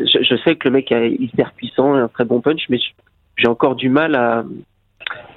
Je, 0.00 0.36
sais 0.44 0.56
que 0.56 0.68
le 0.68 0.72
mec 0.72 0.90
est 0.92 1.12
hyper 1.12 1.52
puissant 1.52 1.96
et 1.96 2.00
un 2.00 2.08
très 2.08 2.24
bon 2.24 2.40
punch, 2.40 2.66
mais 2.68 2.78
j'ai 3.36 3.48
encore 3.48 3.76
du 3.76 3.88
mal 3.88 4.14
à, 4.14 4.44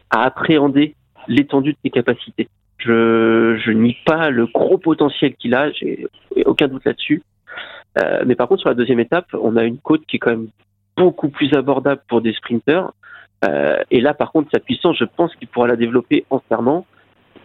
à 0.09 0.23
appréhender 0.23 0.95
l'étendue 1.27 1.73
de 1.73 1.77
ses 1.83 1.89
capacités. 1.91 2.47
Je, 2.79 3.57
je 3.63 3.71
nie 3.71 3.97
pas 4.05 4.29
le 4.29 4.47
gros 4.47 4.77
potentiel 4.77 5.35
qu'il 5.35 5.53
a, 5.53 5.71
j'ai 5.71 6.07
aucun 6.45 6.67
doute 6.67 6.85
là-dessus. 6.85 7.23
Euh, 7.97 8.23
mais 8.25 8.35
par 8.35 8.47
contre, 8.47 8.61
sur 8.61 8.69
la 8.69 8.75
deuxième 8.75 8.99
étape, 8.99 9.27
on 9.33 9.55
a 9.55 9.63
une 9.63 9.77
côte 9.77 10.05
qui 10.07 10.17
est 10.17 10.19
quand 10.19 10.31
même 10.31 10.47
beaucoup 10.95 11.29
plus 11.29 11.53
abordable 11.53 12.01
pour 12.07 12.21
des 12.21 12.33
sprinters. 12.33 12.91
Euh, 13.45 13.77
et 13.91 14.01
là, 14.01 14.13
par 14.13 14.31
contre, 14.31 14.49
sa 14.51 14.59
puissance, 14.59 14.97
je 14.97 15.05
pense 15.05 15.35
qu'il 15.35 15.47
pourra 15.47 15.67
la 15.67 15.75
développer 15.75 16.25
entièrement. 16.29 16.85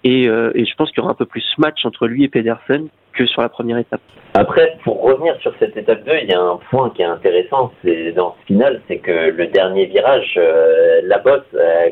Et, 0.04 0.28
euh, 0.28 0.50
et 0.54 0.64
je 0.64 0.75
pense 0.75 0.90
qu'il 0.90 0.99
y 0.99 1.00
aura 1.00 1.12
un 1.12 1.16
peu 1.16 1.26
plus 1.26 1.44
match 1.59 1.85
entre 1.85 2.06
lui 2.06 2.25
et 2.25 2.28
Pedersen 2.28 2.88
que 3.12 3.26
sur 3.26 3.42
la 3.42 3.49
première 3.49 3.78
étape. 3.78 4.00
Après, 4.35 4.76
pour 4.85 5.02
revenir 5.02 5.37
sur 5.40 5.52
cette 5.59 5.76
étape 5.76 6.04
2, 6.04 6.12
il 6.23 6.31
y 6.31 6.33
a 6.33 6.40
un 6.40 6.59
point 6.71 6.90
qui 6.90 7.02
est 7.02 7.07
intéressant 7.07 7.71
c'est 7.85 8.12
dans 8.12 8.35
ce 8.40 8.47
final, 8.47 8.81
c'est 8.88 8.99
que 8.99 9.31
le 9.31 9.47
dernier 9.49 9.87
virage, 9.87 10.35
euh, 10.38 11.00
la 11.04 11.19
bosse 11.19 11.42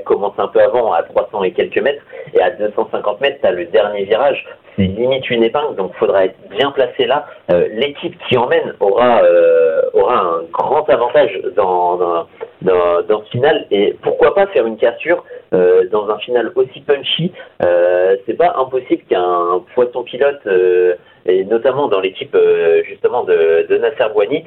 commence 0.04 0.34
un 0.38 0.48
peu 0.48 0.60
avant, 0.60 0.92
à 0.92 1.02
300 1.02 1.42
et 1.44 1.52
quelques 1.52 1.78
mètres, 1.78 2.02
et 2.34 2.40
à 2.40 2.50
250 2.50 3.20
mètres, 3.20 3.38
tu 3.42 3.54
le 3.54 3.66
dernier 3.66 4.04
virage. 4.04 4.46
C'est 4.76 4.84
limite 4.84 5.28
une 5.30 5.42
épingle, 5.42 5.76
donc 5.76 5.92
il 5.94 5.98
faudra 5.98 6.24
être 6.24 6.36
bien 6.50 6.70
placé 6.70 7.06
là. 7.06 7.26
Euh, 7.50 7.68
l'équipe 7.72 8.16
qui 8.28 8.36
emmène 8.36 8.74
aura, 8.80 9.22
euh, 9.24 9.82
aura 9.92 10.20
un 10.20 10.42
grand 10.52 10.88
avantage 10.88 11.38
dans, 11.56 11.96
dans, 11.96 12.26
dans, 12.62 13.24
ce 13.24 13.30
final, 13.30 13.66
et 13.70 13.96
pourquoi 14.02 14.34
pas 14.34 14.46
faire 14.48 14.66
une 14.66 14.76
cassure 14.76 15.24
euh, 15.52 15.88
dans 15.90 16.08
un 16.08 16.18
final 16.18 16.52
aussi 16.54 16.80
punchy? 16.80 17.32
Euh, 17.62 18.16
c'est 18.26 18.34
pas 18.34 18.54
impossible 18.56 19.02
qu'un 19.08 19.62
poisson 19.74 20.02
pilote, 20.02 20.40
euh, 20.46 20.94
et 21.26 21.44
notamment 21.44 21.88
dans 21.88 22.00
l'équipe 22.00 22.34
euh, 22.34 22.82
justement 22.84 23.24
de, 23.24 23.66
de 23.68 23.76
Nasser 23.78 24.12
Bouani, 24.12 24.44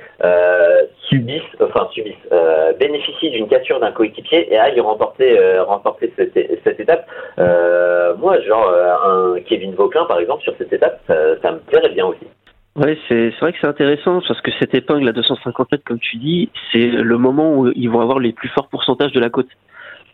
subisse, 1.09 1.43
enfin 1.61 1.87
subisse, 1.93 2.15
bénéficie 2.79 3.29
d'une 3.29 3.47
cassure 3.47 3.79
d'un 3.79 3.91
coéquipier 3.91 4.51
et 4.53 4.57
aille 4.57 4.79
remporter, 4.79 5.37
remporter 5.59 6.11
cette, 6.15 6.33
cette 6.63 6.79
étape. 6.79 7.05
moi, 8.17 8.39
genre 8.41 8.73
un 9.05 9.35
Kevin 9.41 9.73
Vauquelin 9.75 10.05
par 10.05 10.19
exemple 10.19 10.43
sur 10.43 10.55
cette 10.57 10.73
étape, 10.73 10.99
ça, 11.07 11.15
ça 11.41 11.51
me 11.51 11.59
plairait 11.59 11.93
bien 11.93 12.05
aussi. 12.05 12.27
Ouais, 12.75 12.97
c'est 13.07 13.29
vrai 13.39 13.53
que 13.53 13.59
c'est 13.61 13.67
intéressant 13.67 14.19
parce 14.27 14.41
que 14.41 14.49
cette 14.59 14.73
épingle 14.73 15.07
à 15.07 15.11
250 15.11 15.71
mètres, 15.71 15.83
comme 15.85 15.99
tu 15.99 16.17
dis, 16.17 16.49
c'est 16.71 16.87
le 16.87 17.17
moment 17.19 17.55
où 17.55 17.71
ils 17.75 17.89
vont 17.89 18.01
avoir 18.01 18.17
les 18.17 18.33
plus 18.33 18.49
forts 18.49 18.67
pourcentages 18.67 19.11
de 19.11 19.19
la 19.19 19.29
côte. 19.29 19.49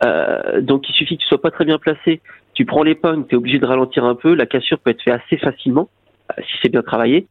Euh, 0.04 0.60
donc 0.60 0.88
il 0.88 0.94
suffit 0.94 1.16
que 1.16 1.22
tu 1.22 1.28
sois 1.28 1.40
pas 1.40 1.50
très 1.50 1.64
bien 1.64 1.78
placé, 1.78 2.20
tu 2.54 2.64
prends 2.66 2.82
l'épingle, 2.82 3.26
tu 3.26 3.34
es 3.34 3.38
obligé 3.38 3.58
de 3.58 3.66
ralentir 3.66 4.04
un 4.04 4.14
peu, 4.14 4.34
la 4.34 4.46
cassure 4.46 4.78
peut 4.78 4.90
être 4.90 5.02
faite 5.02 5.20
assez 5.22 5.36
facilement 5.38 5.88
euh, 5.88 5.99
si 6.38 6.58
c'est 6.62 6.68
bien 6.68 6.82
travaillé. 6.82 7.26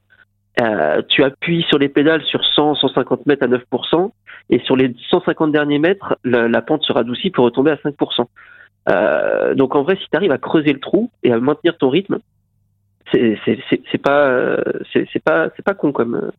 Euh, 0.61 1.01
tu 1.07 1.23
appuies 1.23 1.63
sur 1.69 1.77
les 1.77 1.89
pédales 1.89 2.23
sur 2.23 2.43
100, 2.43 2.75
150 2.75 3.25
mètres 3.25 3.43
à 3.43 3.47
9%, 3.47 4.11
et 4.49 4.59
sur 4.59 4.75
les 4.75 4.93
150 5.09 5.51
derniers 5.51 5.79
mètres, 5.79 6.17
la, 6.23 6.61
pente 6.61 6.83
sera 6.83 7.01
adoucie 7.01 7.29
pour 7.29 7.45
retomber 7.45 7.71
à 7.71 7.75
5%. 7.75 8.25
Euh, 8.89 9.53
donc 9.53 9.75
en 9.75 9.83
vrai, 9.83 9.95
si 9.95 10.09
tu 10.09 10.17
arrives 10.17 10.31
à 10.31 10.37
creuser 10.37 10.73
le 10.73 10.79
trou 10.79 11.11
et 11.23 11.31
à 11.31 11.39
maintenir 11.39 11.77
ton 11.77 11.89
rythme, 11.89 12.19
c'est 13.11 14.01
pas 14.01 14.57
pas 15.25 15.49
pas 15.49 15.73
con 15.73 15.91
comme 15.91 16.31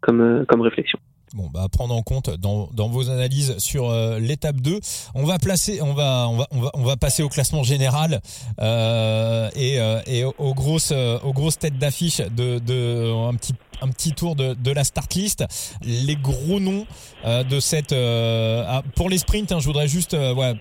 comme 0.00 0.44
comme 0.46 0.60
réflexion. 0.60 0.98
Bon, 1.34 1.48
bah, 1.48 1.68
prendre 1.70 1.94
en 1.94 2.02
compte 2.02 2.28
dans, 2.28 2.68
vos 2.74 3.08
analyses 3.08 3.56
sur 3.58 3.88
euh, 3.88 4.18
l'étape 4.18 4.60
2. 4.60 4.80
On 5.14 5.24
va 5.24 5.38
placer, 5.38 5.80
on 5.80 5.94
va, 5.94 6.26
on 6.28 6.36
va, 6.38 6.48
on 6.50 6.60
va, 6.60 6.70
on 6.74 6.82
va 6.82 6.96
passer 6.96 7.22
au 7.22 7.28
classement 7.28 7.62
général 7.62 8.20
euh, 8.60 9.48
et, 9.54 9.78
euh, 9.78 10.00
et 10.06 10.24
aux 10.24 10.54
grosses, 10.54 10.92
aux 10.92 11.32
grosses 11.32 11.58
têtes 11.58 11.78
d'affiche 11.78 12.18
de, 12.18 13.28
un 13.28 13.34
petit 13.34 13.54
un 13.82 13.88
petit 13.88 14.12
tour 14.12 14.36
de, 14.36 14.52
de 14.52 14.72
la 14.72 14.84
start 14.84 15.14
list. 15.14 15.44
Les 15.82 16.16
gros 16.16 16.60
noms 16.60 16.84
de 17.24 17.60
cette 17.60 17.92
ah, 17.94 18.82
pour 18.94 19.08
les 19.08 19.16
sprints, 19.16 19.52
hein, 19.52 19.60
je 19.60 19.66
voudrais 19.66 19.88
juste 19.88 20.12
ouais, 20.12 20.54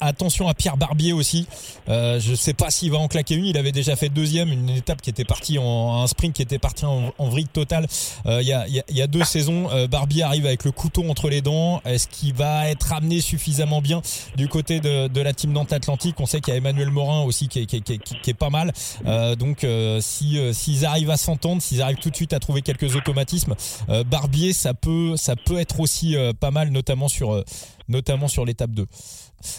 attention 0.00 0.48
à 0.48 0.54
Pierre 0.54 0.76
Barbier 0.76 1.12
aussi. 1.12 1.46
Euh, 1.88 2.20
je 2.20 2.34
sais 2.34 2.54
pas 2.54 2.70
s'il 2.70 2.90
va 2.90 2.98
en 2.98 3.08
claquer 3.08 3.34
une. 3.34 3.44
Il 3.44 3.56
avait 3.58 3.72
déjà 3.72 3.96
fait 3.96 4.08
deuxième, 4.08 4.52
une 4.52 4.70
étape 4.70 5.02
qui 5.02 5.10
était 5.10 5.24
partie 5.24 5.58
en 5.58 6.02
un 6.02 6.06
sprint 6.06 6.34
qui 6.34 6.42
était 6.42 6.58
parti 6.58 6.84
en, 6.84 7.12
en 7.18 7.28
vrille 7.28 7.46
totale. 7.46 7.86
Euh, 8.26 8.40
il 8.42 8.48
y, 8.48 9.02
a, 9.02 9.06
deux 9.06 9.24
saisons. 9.24 9.68
Euh, 9.70 9.86
Barbier 9.86 10.22
arrive 10.22 10.46
avec 10.46 10.64
le 10.64 10.70
couteau 10.70 11.08
entre 11.08 11.28
les 11.28 11.42
dents. 11.42 11.80
Est-ce 11.84 12.08
qu'il 12.08 12.34
va 12.34 12.68
être 12.68 12.92
amené 12.92 13.20
suffisamment 13.20 13.80
bien 13.80 14.02
du 14.36 14.48
côté 14.48 14.80
de, 14.80 15.20
la 15.22 15.32
team 15.32 15.52
Nantes 15.52 15.72
Atlantique 15.72 16.16
On 16.18 16.26
sait 16.26 16.40
qu'il 16.40 16.52
y 16.52 16.54
a 16.54 16.58
Emmanuel 16.58 16.90
Morin 16.90 17.22
aussi 17.22 17.48
qui 17.48 17.60
est, 17.60 17.66
qui, 17.66 18.30
est 18.30 18.34
pas 18.34 18.50
mal. 18.50 18.72
Euh, 19.06 19.36
donc 19.36 19.66
si 20.00 20.38
s'ils 20.52 20.86
arrivent 20.86 21.10
à 21.10 21.16
s'entendre, 21.16 21.62
s'ils 21.62 21.82
arrivent 21.82 21.98
tout 21.98 22.10
de 22.10 22.16
suite 22.16 22.32
à 22.32 22.40
trouver 22.40 22.62
quelques 22.62 22.96
automatismes, 22.96 23.54
Barbier 24.06 24.52
ça 24.52 24.74
peut 24.74 25.16
ça 25.16 25.36
peut 25.36 25.58
être 25.58 25.80
aussi 25.80 26.16
pas 26.40 26.50
mal, 26.50 26.70
notamment 26.70 27.08
sur 27.08 27.42
notamment 27.92 28.26
sur 28.26 28.44
l'étape 28.44 28.70
2. 28.70 28.84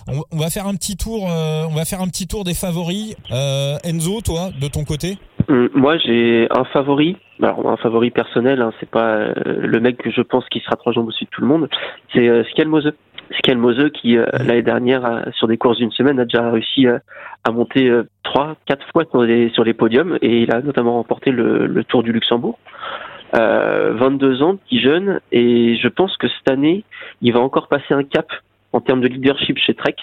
On, 0.08 0.38
va 0.38 0.50
faire 0.50 0.68
un 0.68 0.76
petit 0.76 0.98
tour. 0.98 1.30
Euh, 1.30 1.66
on 1.70 1.76
va 1.76 1.86
faire 1.86 2.02
un 2.02 2.08
petit 2.08 2.28
tour 2.28 2.44
des 2.44 2.54
favoris. 2.54 3.16
Euh, 3.32 3.78
Enzo, 3.84 4.22
toi, 4.22 4.50
de 4.60 4.68
ton 4.68 4.84
côté 4.84 5.18
hum, 5.48 5.70
Moi, 5.74 5.98
j'ai 5.98 6.48
un 6.52 6.64
favori. 6.66 7.18
Alors, 7.42 7.68
un 7.70 7.78
favori 7.78 8.12
personnel. 8.12 8.62
Hein, 8.62 8.72
c'est 8.80 8.90
pas 8.90 9.16
euh, 9.16 9.34
le 9.46 9.80
mec 9.80 9.98
que 9.98 10.12
je 10.12 10.22
pense 10.22 10.46
qui 10.50 10.60
sera 10.60 10.76
trois 10.76 10.94
jambes 10.94 11.08
au-dessus 11.08 11.26
de 11.26 11.30
tout 11.30 11.42
le 11.42 11.48
monde. 11.48 11.70
C'est 12.14 12.28
Skelmose. 12.52 12.92
Skelmose 13.40 13.90
qui 14.00 14.16
l'année 14.16 14.62
dernière, 14.62 15.26
sur 15.38 15.48
des 15.48 15.58
courses 15.58 15.78
d'une 15.78 15.92
semaine, 15.92 16.20
a 16.20 16.26
déjà 16.26 16.52
réussi 16.52 16.86
à 17.44 17.52
monter 17.52 17.90
trois, 18.22 18.58
quatre 18.68 18.86
fois 18.92 19.06
sur 19.10 19.24
les, 19.24 19.50
sur 19.52 19.64
les 19.64 19.74
podiums 19.74 20.20
et 20.22 20.44
il 20.44 20.52
a 20.52 20.62
notamment 20.62 20.94
remporté 20.94 21.32
le, 21.32 21.66
le 21.66 21.84
Tour 21.86 22.04
du 22.04 22.12
Luxembourg. 22.12 22.60
Euh, 23.36 23.94
22 23.94 24.44
ans, 24.44 24.58
petit 24.58 24.80
jeune, 24.80 25.20
et 25.32 25.76
je 25.78 25.88
pense 25.88 26.16
que 26.18 26.28
cette 26.28 26.50
année, 26.50 26.84
il 27.22 27.34
va 27.34 27.40
encore 27.40 27.68
passer 27.68 27.94
un 27.94 28.04
cap 28.04 28.28
en 28.74 28.82
termes 28.82 29.02
de 29.02 29.08
leadership 29.08 29.58
chez 29.58 29.74
Trek. 29.74 29.96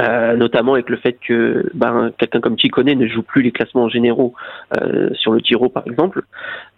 Euh, 0.00 0.34
notamment 0.34 0.74
avec 0.74 0.90
le 0.90 0.96
fait 0.96 1.12
que 1.12 1.70
ben, 1.72 2.10
quelqu'un 2.18 2.40
comme 2.40 2.58
Chicone 2.58 2.86
ne 2.86 3.06
joue 3.06 3.22
plus 3.22 3.42
les 3.42 3.52
classements 3.52 3.88
généraux 3.88 4.34
euh, 4.76 5.10
sur 5.14 5.30
le 5.30 5.40
Tiro 5.40 5.68
par 5.68 5.86
exemple. 5.86 6.22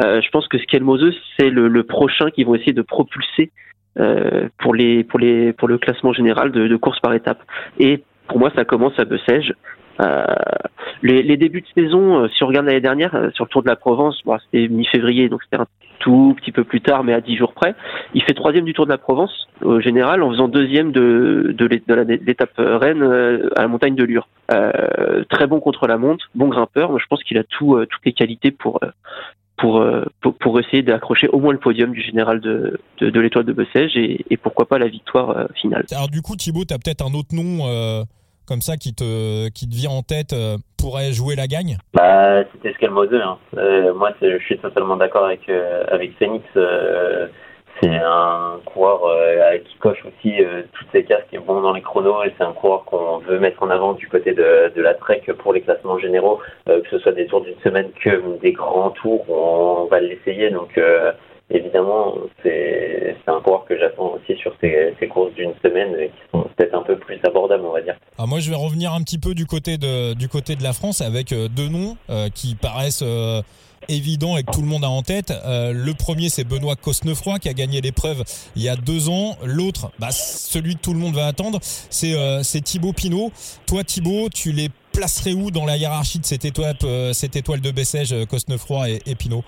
Euh, 0.03 0.21
je 0.21 0.29
pense 0.29 0.47
que 0.49 0.59
Skelmose 0.59 1.15
c'est 1.38 1.49
le, 1.49 1.83
prochain 1.83 2.31
qui 2.31 2.45
vont 2.45 2.55
essayer 2.55 2.75
de 2.75 2.83
propulser 2.83 3.53
euh, 3.99 4.49
pour 4.59 4.75
le 4.75 5.76
classement 5.79 6.12
général 6.12 6.53
de, 6.53 6.69
de 6.69 6.76
course 6.76 7.00
par 7.00 7.15
étape. 7.15 7.43
Et 7.79 8.03
pour 8.29 8.38
moi 8.38 8.53
ça 8.55 8.67
commence 8.67 8.99
à 8.99 9.07
Bessèges. 9.07 9.55
Euh, 11.05 11.23
les, 11.23 11.37
débuts 11.37 11.62
de 11.62 11.83
saison, 11.83 12.21
euh, 12.21 12.29
si 12.29 12.43
on 12.43 12.47
regarde 12.47 12.67
l'année 12.67 12.81
dernière, 12.81 13.15
euh, 13.15 13.31
sur 13.33 13.45
le 13.45 13.50
Tour 13.50 13.62
de 13.62 13.69
la 13.69 13.76
Provence, 13.76 14.23
c'était 14.45 14.69
mi-février, 14.69 15.29
donc 15.29 15.43
c'était 15.45 15.61
un 15.61 15.67
tout 15.99 16.35
petit 16.38 16.53
peu 16.53 16.65
plus 16.65 16.81
tard, 16.81 17.05
mais 17.05 17.12
à 17.12 17.21
dix 17.21 17.37
jours 17.37 17.53
près. 17.53 17.75
Il 18.15 18.23
fait 18.23 18.35
troisième 18.35 18.65
du 18.65 18.73
Tour 18.73 18.87
de 18.87 18.91
la 18.91 18.99
Provence 18.99 19.49
au 19.62 19.81
général, 19.81 20.23
en 20.23 20.31
faisant 20.31 20.49
deuxième 20.49 20.93
de, 20.93 21.55
de 21.57 21.67
l'étape 21.67 22.53
Rennes 22.59 23.03
à 23.57 23.62
la 23.62 23.69
montagne 23.69 23.95
de 23.95 24.05
Lure. 24.05 24.29
Euh, 24.53 25.25
très 25.29 25.47
bon 25.47 25.61
contre 25.61 25.87
la 25.87 25.99
montre, 25.99 26.31
bon 26.35 26.49
grimpeur. 26.49 26.91
Moi, 26.91 27.00
je 27.03 27.07
pense 27.07 27.23
qu'il 27.25 27.38
a 27.38 27.45
tout, 27.45 27.79
toutes 27.91 28.05
les 28.05 28.12
qualités 28.12 28.50
pour 28.50 28.81
pour, 29.57 29.83
pour, 30.38 30.61
essayer 30.61 30.83
d'accrocher 30.83 31.29
au 31.29 31.41
moins 31.41 31.55
le 31.55 31.59
podium 31.59 31.93
du 31.93 32.03
général 32.03 32.41
de, 32.41 32.79
de, 33.00 33.21
l'étoile 33.21 33.47
de 33.47 33.55
Bessèges 33.55 33.97
et, 33.97 34.37
pourquoi 34.37 34.67
pas 34.67 34.79
la 34.79 34.87
victoire 34.87 35.49
finale. 35.55 35.87
Alors 35.93 36.11
du 36.11 36.21
coup, 36.21 36.37
Thibaut, 36.37 36.67
tu 36.67 36.75
as 36.75 36.79
peut-être 36.79 37.03
un 37.03 37.15
autre 37.15 37.35
nom 37.35 37.67
euh, 37.67 38.03
comme 38.47 38.62
ça 38.62 38.76
qui 38.76 38.95
te, 38.95 39.49
qui 39.50 39.69
te 39.69 39.75
vient 39.75 39.91
en 39.91 40.03
tête 40.03 40.33
euh, 40.33 40.57
pourrait 40.79 41.12
jouer 41.12 41.35
la 41.35 41.47
gagne? 41.47 41.79
Bah, 41.95 42.45
C'était 42.53 42.73
Scalmose. 42.75 43.12
Hein. 43.12 43.38
Euh, 43.57 43.93
moi, 43.95 44.12
je 44.23 44.38
suis 44.38 44.59
totalement 44.59 44.97
d'accord 44.97 45.26
avec, 45.26 45.49
euh, 45.49 45.85
avec 45.88 46.17
Phoenix. 46.19 46.45
Euh, 46.57 47.26
c'est 47.83 47.91
un 47.91 48.59
coureur 48.65 49.03
qui 49.67 49.76
coche 49.76 50.03
aussi 50.07 50.37
toutes 50.73 50.88
ses 50.93 51.05
cases, 51.05 51.25
qui 51.29 51.37
est 51.37 51.38
bon 51.38 51.61
dans 51.61 51.75
les 51.75 51.83
chronos, 51.83 52.25
et 52.25 52.33
c'est 52.38 52.45
un 52.45 52.53
coureur 52.55 52.87
qu'on 52.87 53.19
veut 53.19 53.38
mettre 53.38 53.62
en 53.62 53.69
avant 53.69 53.93
du 53.93 54.09
côté 54.09 54.33
de, 54.33 54.73
de 54.75 54.81
la 54.81 54.95
Trek 54.95 55.25
pour 55.41 55.53
les 55.53 55.61
classements 55.61 55.99
généraux, 55.99 56.41
que 56.65 56.88
ce 56.91 56.99
soit 56.99 57.12
des 57.12 57.26
tours 57.26 57.43
d'une 57.43 57.59
semaine 57.62 57.91
que 58.03 58.38
des 58.41 58.53
grands 58.53 58.88
tours, 58.93 59.29
on 59.29 59.88
va 59.91 60.00
l'essayer. 60.00 60.49
Donc 60.49 60.81
évidemment, 61.50 62.15
c'est 62.43 63.17
un 63.26 63.41
coureur 63.41 63.65
que 63.65 63.79
j'attends 63.79 64.15
aussi 64.15 64.38
sur 64.41 64.55
ces, 64.61 65.09
courses 65.09 65.35
d'une 65.35 65.53
semaine 65.62 65.95
qui 65.95 66.31
sont 66.33 66.49
peut-être 66.57 66.75
un 66.75 66.83
peu 66.83 66.99
plus 66.99 67.19
abordables, 67.25 67.65
on 67.65 67.73
va 67.73 67.83
dire. 67.83 67.97
Alors 68.19 68.29
moi, 68.29 68.41
je 68.41 68.50
vais 68.50 68.57
revenir 68.57 68.93
un 68.93 69.03
petit 69.03 69.19
peu 69.19 69.35
du 69.35 69.47
côté 69.47 69.79
de, 69.79 70.15
du 70.15 70.29
côté 70.29 70.57
de 70.57 70.62
la 70.62 70.73
France 70.73 71.00
avec 71.00 71.33
euh, 71.33 71.49
deux 71.49 71.69
noms 71.69 71.97
euh, 72.11 72.29
qui 72.35 72.55
paraissent 72.55 73.03
euh, 73.03 73.43
évident 73.88 74.37
et 74.37 74.43
que 74.43 74.53
tout 74.53 74.62
le 74.62 74.67
monde 74.67 74.85
a 74.85 74.88
en 74.91 75.03
tête. 75.03 75.33
le 75.47 75.93
premier, 75.93 76.29
c'est 76.29 76.45
Benoît 76.45 76.75
Cosnefroy 76.75 77.38
qui 77.38 77.49
a 77.49 77.53
gagné 77.53 77.81
l'épreuve 77.81 78.25
il 78.57 78.62
y 78.62 78.69
a 78.69 78.75
deux 78.75 79.09
ans. 79.09 79.37
L'autre, 79.45 79.93
bah, 80.00 80.11
celui 80.11 80.75
que 80.75 80.81
tout 80.81 80.93
le 80.93 80.99
monde 80.99 81.15
va 81.15 81.26
attendre, 81.26 81.61
c'est 81.62 82.15
c'est 82.43 82.62
Thibaut 82.62 82.93
Pinot. 82.93 83.31
Toi, 83.67 83.85
Thibaut, 83.85 84.29
tu 84.29 84.50
les 84.50 84.71
placerais 84.93 85.35
où 85.35 85.53
dans 85.53 85.67
la 85.67 85.76
hiérarchie 85.76 86.19
de 86.19 86.25
cette 86.25 86.45
étoile, 86.45 86.75
cette 87.12 87.37
étoile 87.37 87.61
de 87.61 87.71
Bessèges, 87.71 88.15
Cosnefroy 88.29 88.91
et, 88.91 89.03
et 89.07 89.15
Pinot? 89.15 89.45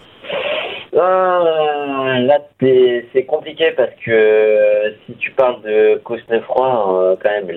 Là, 0.99 2.38
c'est 2.61 3.25
compliqué 3.26 3.73
parce 3.76 3.93
que 4.05 4.11
euh, 4.11 4.90
si 5.07 5.14
tu 5.14 5.31
parles 5.33 5.62
de 5.62 6.00
Cosnefroy, 6.05 7.02
euh, 7.02 7.17
quand 7.23 7.31
même, 7.31 7.50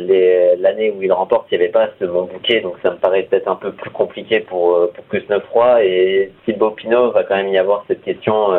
l'année 0.60 0.91
où 0.91 1.01
il 1.01 1.12
remporte, 1.12 1.48
il 1.51 1.57
n'y 1.57 1.63
avait 1.63 1.71
pas 1.71 1.89
ce 2.00 2.05
bon 2.05 2.24
bouquet, 2.24 2.62
donc 2.62 2.75
ça 2.83 2.91
me 2.91 2.98
paraît 2.98 3.24
peut-être 3.24 3.48
un 3.48 3.55
peu 3.55 3.71
plus 3.71 3.89
compliqué 3.89 4.41
pour, 4.41 4.75
euh, 4.75 4.91
pour 4.93 5.07
Cosnefroy. 5.07 5.83
Et 5.86 6.31
Thibaut 6.45 6.71
Pinot 6.71 7.12
va 7.12 7.24
quand 7.24 7.36
même 7.36 7.50
y 7.50 7.57
avoir 7.57 7.83
cette 7.88 8.03
question 8.03 8.50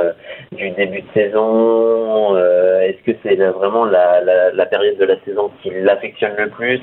du 0.53 0.71
début 0.71 1.03
de 1.03 1.12
saison. 1.15 2.37
Est-ce 2.37 3.03
que 3.05 3.17
c'est 3.23 3.37
vraiment 3.37 3.85
la, 3.85 4.21
la, 4.53 4.67
période 4.67 4.99
de 4.99 5.05
la 5.05 5.17
saison 5.25 5.51
qui 5.62 5.71
l'affectionne 5.71 6.35
le 6.37 6.49
plus? 6.49 6.81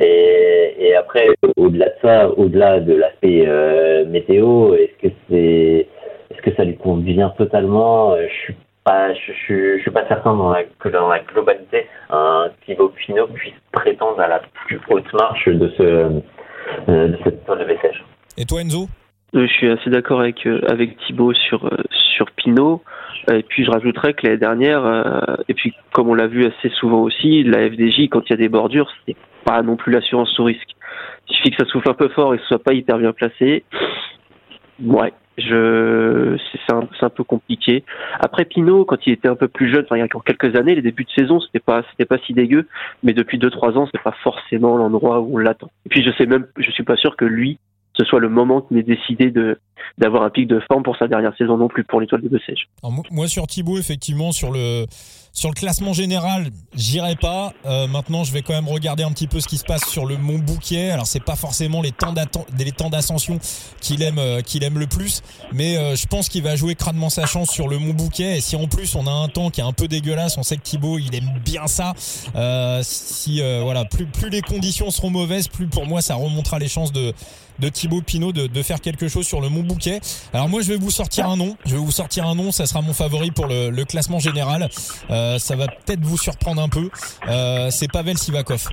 Et, 0.00 0.74
et 0.78 0.94
après, 0.94 1.28
au-delà 1.56 1.86
de 1.86 1.94
ça, 2.02 2.28
au-delà 2.36 2.80
de 2.80 2.94
l'aspect 2.94 3.46
météo, 4.06 4.74
est-ce 4.74 5.08
que 5.08 5.14
c'est 5.30 5.86
est-ce 6.38 6.50
que 6.50 6.56
ça 6.56 6.64
lui 6.64 6.76
convient 6.76 7.30
totalement 7.30 8.12
euh, 8.12 8.26
Je 8.28 8.34
suis 8.44 8.56
pas, 8.84 9.12
je, 9.12 9.32
je, 9.48 9.80
suis 9.80 9.90
pas 9.90 10.06
certain 10.06 10.34
dans 10.34 10.50
la, 10.50 10.64
que 10.64 10.88
dans 10.88 11.08
la 11.08 11.20
globalité, 11.20 11.86
un 12.10 12.48
Thibaut 12.64 12.90
Pinot 12.90 13.26
puisse 13.28 13.54
prétendre 13.72 14.20
à 14.20 14.28
la 14.28 14.40
plus 14.66 14.80
haute 14.88 15.12
marche 15.12 15.48
de 15.48 15.68
ce 15.76 15.82
euh, 15.82 17.08
de 17.08 17.18
cette 17.24 17.44
toile 17.44 17.60
de 17.60 17.64
Bessèges. 17.64 18.04
Et 18.36 18.44
toi, 18.44 18.60
Enzo? 18.60 18.88
Euh, 19.34 19.46
Je 19.46 19.52
suis 19.52 19.70
assez 19.70 19.90
d'accord 19.90 20.20
avec 20.20 20.46
avec 20.46 20.96
Thibaut 20.98 21.34
sur 21.34 21.68
sur 22.16 22.30
Pinot. 22.32 22.82
Et 23.32 23.42
puis 23.42 23.64
je 23.64 23.70
rajouterais 23.70 24.14
que 24.14 24.26
l'année 24.26 24.38
dernière, 24.38 25.36
et 25.48 25.54
puis 25.54 25.74
comme 25.92 26.08
on 26.08 26.14
l'a 26.14 26.28
vu 26.28 26.46
assez 26.46 26.70
souvent 26.70 27.02
aussi, 27.02 27.42
la 27.42 27.68
FDJ, 27.68 28.08
quand 28.10 28.22
il 28.26 28.30
y 28.30 28.32
a 28.32 28.36
des 28.36 28.48
bordures, 28.48 28.90
c'est 29.04 29.16
pas 29.44 29.60
non 29.62 29.76
plus 29.76 29.92
l'assurance 29.92 30.30
sous 30.30 30.44
risque. 30.44 30.70
Il 31.28 31.36
suffit 31.36 31.50
que 31.50 31.62
ça 31.62 31.70
souffle 31.70 31.90
un 31.90 31.94
peu 31.94 32.08
fort 32.08 32.32
et 32.32 32.38
que 32.38 32.42
ce 32.44 32.48
soit 32.48 32.62
pas 32.62 32.72
hyper 32.72 32.96
bien 32.96 33.12
placé. 33.12 33.64
Ouais, 34.82 35.12
je 35.38 36.36
c'est 36.52 36.72
un, 36.72 36.88
un, 37.00 37.08
peu 37.08 37.24
compliqué. 37.24 37.84
Après 38.20 38.44
Pinot, 38.44 38.84
quand 38.84 39.06
il 39.06 39.12
était 39.12 39.28
un 39.28 39.36
peu 39.36 39.48
plus 39.48 39.72
jeune, 39.72 39.84
enfin 39.84 39.96
il 39.96 40.00
y 40.00 40.02
a 40.02 40.08
quelques 40.08 40.56
années, 40.56 40.74
les 40.74 40.82
débuts 40.82 41.04
de 41.04 41.10
saison, 41.10 41.40
c'était 41.40 41.60
pas 41.60 41.82
c'était 41.90 42.04
pas 42.04 42.18
si 42.18 42.34
dégueu, 42.34 42.66
mais 43.02 43.14
depuis 43.14 43.38
deux 43.38 43.50
trois 43.50 43.76
ans, 43.78 43.88
c'est 43.92 44.02
pas 44.02 44.14
forcément 44.22 44.76
l'endroit 44.76 45.20
où 45.20 45.34
on 45.34 45.38
l'attend. 45.38 45.70
Et 45.86 45.88
puis 45.88 46.02
je 46.02 46.10
sais 46.12 46.26
même, 46.26 46.46
je 46.58 46.70
suis 46.70 46.82
pas 46.82 46.96
sûr 46.96 47.16
que 47.16 47.24
lui 47.24 47.58
ce 47.98 48.04
soit 48.04 48.20
le 48.20 48.28
moment 48.28 48.62
qu'il 48.62 48.78
ait 48.78 48.82
décidé 48.82 49.32
d'avoir 49.98 50.22
un 50.22 50.30
pic 50.30 50.46
de 50.46 50.60
forme 50.68 50.82
pour 50.82 50.96
sa 50.96 51.08
dernière 51.08 51.36
saison 51.36 51.56
non 51.56 51.68
plus 51.68 51.84
pour 51.84 52.00
l'étoile 52.00 52.22
de 52.22 52.28
Bessèges. 52.28 52.68
Moi 53.10 53.28
sur 53.28 53.46
Thibaut 53.46 53.78
effectivement 53.78 54.32
sur 54.32 54.52
le 54.52 54.86
sur 55.38 55.50
le 55.50 55.54
classement 55.54 55.92
général, 55.92 56.48
j'irai 56.74 57.14
pas. 57.14 57.52
Euh, 57.64 57.86
maintenant, 57.86 58.24
je 58.24 58.32
vais 58.32 58.42
quand 58.42 58.54
même 58.54 58.68
regarder 58.68 59.04
un 59.04 59.12
petit 59.12 59.28
peu 59.28 59.38
ce 59.38 59.46
qui 59.46 59.56
se 59.56 59.64
passe 59.64 59.84
sur 59.88 60.04
le 60.04 60.16
Mont 60.16 60.38
Bouquet. 60.38 60.90
Alors, 60.90 61.06
c'est 61.06 61.22
pas 61.22 61.36
forcément 61.36 61.80
les 61.80 61.92
temps 61.92 62.12
les 62.58 62.72
temps 62.72 62.90
d'ascension 62.90 63.38
qu'il 63.80 64.02
aime 64.02 64.18
euh, 64.18 64.40
qu'il 64.40 64.64
aime 64.64 64.78
le 64.80 64.88
plus, 64.88 65.22
mais 65.52 65.76
euh, 65.76 65.94
je 65.94 66.06
pense 66.06 66.28
qu'il 66.28 66.42
va 66.42 66.56
jouer 66.56 66.74
crânement 66.74 67.08
sa 67.08 67.26
chance 67.26 67.50
sur 67.50 67.68
le 67.68 67.78
Mont 67.78 67.94
Bouquet. 67.94 68.38
Et 68.38 68.40
si 68.40 68.56
en 68.56 68.66
plus 68.66 68.96
on 68.96 69.06
a 69.06 69.12
un 69.12 69.28
temps 69.28 69.50
qui 69.50 69.60
est 69.60 69.64
un 69.64 69.72
peu 69.72 69.86
dégueulasse, 69.86 70.36
on 70.38 70.42
sait 70.42 70.56
que 70.56 70.62
Thibaut 70.62 70.98
il 70.98 71.14
aime 71.14 71.30
bien 71.44 71.68
ça. 71.68 71.92
si 72.82 73.40
voilà, 73.62 73.84
plus 73.84 74.06
plus 74.06 74.30
les 74.30 74.42
conditions 74.42 74.90
seront 74.90 75.10
mauvaises, 75.10 75.46
plus 75.46 75.68
pour 75.68 75.86
moi 75.86 76.00
ça 76.00 76.16
remontera 76.16 76.58
les 76.58 76.68
chances 76.68 76.92
de 76.92 77.12
de 77.58 77.68
Thibaut 77.68 78.02
Pinot 78.02 78.32
de, 78.32 78.62
faire 78.62 78.80
quelque 78.80 79.08
chose 79.08 79.26
sur 79.26 79.40
le 79.40 79.48
Mont 79.48 79.62
Bouquet. 79.62 80.00
Alors 80.32 80.48
moi 80.48 80.62
je 80.62 80.68
vais 80.68 80.76
vous 80.76 80.90
sortir 80.90 81.28
un 81.28 81.36
nom, 81.36 81.56
je 81.64 81.72
vais 81.72 81.80
vous 81.80 81.92
sortir 81.92 82.26
un 82.26 82.34
nom, 82.34 82.52
ça 82.52 82.66
sera 82.66 82.82
mon 82.82 82.92
favori 82.92 83.30
pour 83.30 83.46
le, 83.46 83.70
le 83.70 83.84
classement 83.84 84.18
général. 84.18 84.68
Euh, 85.10 85.38
ça 85.38 85.56
va 85.56 85.66
peut-être 85.68 86.04
vous 86.04 86.18
surprendre 86.18 86.62
un 86.62 86.68
peu. 86.68 86.90
Euh, 87.28 87.70
c'est 87.70 87.90
Pavel 87.90 88.18
Sivakov. 88.18 88.68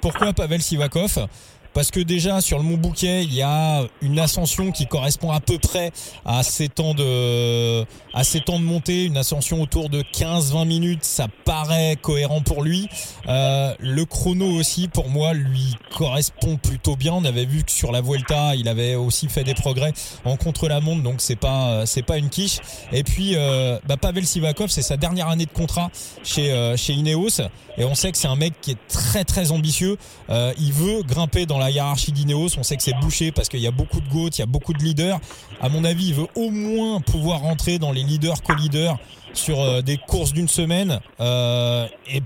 Pourquoi 0.00 0.32
Pavel 0.32 0.62
Sivakov? 0.62 1.26
Parce 1.74 1.90
que 1.90 2.00
déjà 2.00 2.40
sur 2.40 2.58
le 2.58 2.64
Mont 2.64 2.76
Bouquet, 2.76 3.24
il 3.24 3.34
y 3.34 3.42
a 3.42 3.82
une 4.02 4.18
ascension 4.18 4.72
qui 4.72 4.86
correspond 4.86 5.30
à 5.30 5.40
peu 5.40 5.58
près 5.58 5.92
à 6.24 6.42
ces 6.42 6.68
temps 6.68 6.94
de 6.94 7.84
à 8.14 8.24
ces 8.24 8.40
temps 8.40 8.58
de 8.58 8.64
montée, 8.64 9.04
une 9.04 9.16
ascension 9.16 9.62
autour 9.62 9.88
de 9.88 10.02
15-20 10.02 10.66
minutes, 10.66 11.04
ça 11.04 11.28
paraît 11.44 11.96
cohérent 12.00 12.40
pour 12.40 12.62
lui. 12.62 12.88
Euh, 13.28 13.74
le 13.78 14.04
chrono 14.04 14.46
aussi 14.46 14.88
pour 14.88 15.08
moi 15.08 15.34
lui 15.34 15.76
correspond 15.96 16.56
plutôt 16.56 16.96
bien. 16.96 17.12
On 17.12 17.24
avait 17.24 17.44
vu 17.44 17.62
que 17.64 17.70
sur 17.70 17.92
la 17.92 18.00
Vuelta, 18.00 18.54
il 18.56 18.68
avait 18.68 18.94
aussi 18.94 19.28
fait 19.28 19.44
des 19.44 19.54
progrès 19.54 19.92
en 20.24 20.36
contre-la-montre, 20.36 21.02
donc 21.02 21.20
c'est 21.20 21.36
pas 21.36 21.86
c'est 21.86 22.02
pas 22.02 22.18
une 22.18 22.28
quiche. 22.28 22.58
Et 22.92 23.04
puis 23.04 23.32
euh, 23.34 23.78
bah, 23.86 23.96
Pavel 23.96 24.26
Sivakov, 24.26 24.68
c'est 24.68 24.82
sa 24.82 24.96
dernière 24.96 25.28
année 25.28 25.46
de 25.46 25.52
contrat 25.52 25.90
chez 26.22 26.52
euh, 26.52 26.76
chez 26.76 26.92
Ineos 26.92 27.40
et 27.78 27.84
on 27.84 27.94
sait 27.94 28.10
que 28.10 28.18
c'est 28.18 28.28
un 28.28 28.36
mec 28.36 28.54
qui 28.60 28.72
est 28.72 28.88
très 28.88 29.24
très 29.24 29.52
ambitieux. 29.52 29.96
Euh, 30.30 30.52
il 30.58 30.72
veut 30.72 31.02
grimper 31.02 31.46
dans 31.46 31.57
la 31.58 31.70
hiérarchie 31.70 32.12
d'Ineos. 32.12 32.58
On 32.58 32.62
sait 32.62 32.76
que 32.76 32.82
c'est 32.82 32.98
bouché 33.00 33.32
parce 33.32 33.48
qu'il 33.48 33.60
y 33.60 33.66
a 33.66 33.70
beaucoup 33.70 34.00
de 34.00 34.08
GOAT, 34.08 34.30
il 34.34 34.38
y 34.38 34.42
a 34.42 34.46
beaucoup 34.46 34.72
de 34.72 34.82
leaders. 34.82 35.20
À 35.60 35.68
mon 35.68 35.84
avis, 35.84 36.08
il 36.08 36.14
veut 36.14 36.28
au 36.34 36.50
moins 36.50 37.00
pouvoir 37.00 37.40
rentrer 37.40 37.78
dans 37.78 37.92
les 37.92 38.02
leaders 38.02 38.42
co-leaders 38.42 38.96
sur 39.32 39.60
euh, 39.60 39.82
des 39.82 39.96
courses 39.96 40.32
d'une 40.32 40.48
semaine 40.48 41.00
euh, 41.20 41.86
et 42.10 42.22